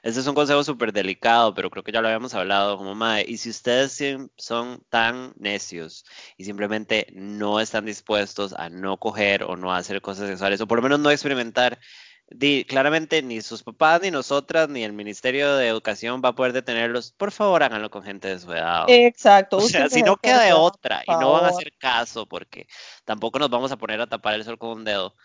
[0.04, 3.24] Este es un consejo súper delicado, pero creo que ya lo habíamos hablado, como mae,
[3.26, 4.02] y si ustedes
[4.36, 6.04] son tan necios
[6.36, 10.76] y simplemente no están dispuestos a no coger o no hacer cosas sexuales, o por
[10.76, 11.78] lo menos no experimentar,
[12.28, 16.52] di, claramente ni sus papás, ni nosotras, ni el Ministerio de Educación va a poder
[16.52, 17.12] detenerlos.
[17.12, 18.84] Por favor, háganlo con gente de su edad.
[18.88, 22.66] Exacto, O sea, si no queda de otra y no van a hacer caso, porque
[23.06, 25.16] tampoco nos vamos a poner a tapar el sol con un dedo.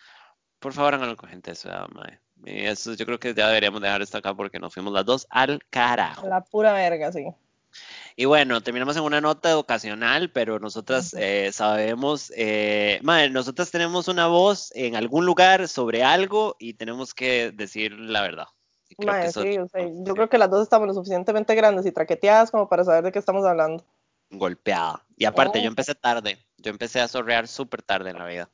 [0.60, 2.22] Por favor, háganlo con gente de su edad, mae.
[2.46, 5.28] Y eso yo creo que ya deberíamos dejar esto acá porque nos fuimos las dos
[5.30, 6.28] al carajo.
[6.28, 7.26] la pura verga, sí.
[8.16, 14.08] Y bueno, terminamos en una nota educacional, pero nosotras eh, sabemos, eh, mae, nosotras tenemos
[14.08, 18.48] una voz en algún lugar sobre algo y tenemos que decir la verdad.
[18.98, 20.94] Creo que Mae, eso sí, o sea, es yo creo que las dos estamos lo
[20.96, 23.86] suficientemente grandes y traqueteadas como para saber de qué estamos hablando.
[24.32, 25.04] golpeada.
[25.18, 25.70] Y aparte, yo Oh.
[25.70, 26.38] empecé tarde.
[26.58, 28.50] Yo empecé a sorrear súper tarde en la vida.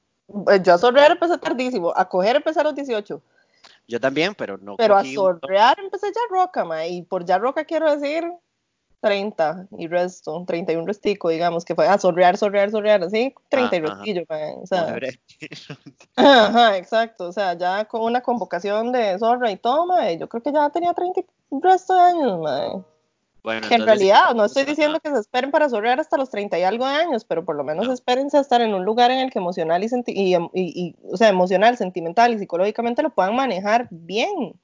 [0.52, 3.22] Eh, Yo a sorrear empecé tardísimo, a coger empecé a los 18,
[3.88, 7.38] Yo también, pero no pero a un- sorrear empecé ya roca, mae, y por ya
[7.38, 8.24] roca quiero decir
[9.00, 13.80] 30 y resto, 31 restico, digamos, que fue a sorrear, sorrear, sorrear, así, 30 y
[13.82, 14.24] restillo,
[14.64, 15.12] o sea, debería.
[16.16, 20.42] ajá, exacto, o sea, ya con una convocación de zorra y todo, mae, yo creo
[20.42, 21.26] que ya tenía 30 y
[21.62, 22.84] resto de años, mae.
[23.46, 26.30] Bueno, Que en entonces realidad no estoy diciendo que se esperen para sorrear hasta los
[26.32, 27.94] 30 y algo de años, pero por lo menos No.
[27.94, 30.96] espérense a estar en un lugar en el que emocional y, senti- y, y- y-
[31.12, 34.60] o sea, emocional, sentimental y psicológicamente lo puedan manejar bien.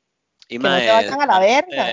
[0.49, 1.87] Y Que no se vayan a la verga.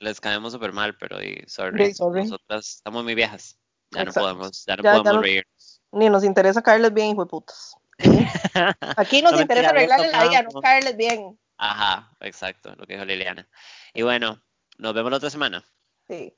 [0.00, 2.24] les caemos súper mal, pero y sorry, sorry.
[2.24, 3.56] nosotras estamos muy viejas.
[3.92, 5.46] Ya no podemos, ya no Ya- ya podemos no- reír.
[5.92, 7.76] Ni nos interesa caerles bien, hijo de putas.
[8.96, 11.38] Aquí nos No, interesa arreglarle la vida, no caerles bien.
[11.58, 13.48] Ajá, exacto, lo que dijo Liliana.
[13.94, 14.42] Y bueno,
[14.78, 15.64] nos vemos la otra semana.
[16.08, 16.34] Sí.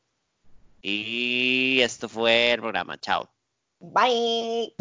[0.82, 2.98] Y esto fue el programa.
[2.98, 3.28] Chao.
[3.80, 4.74] Bye.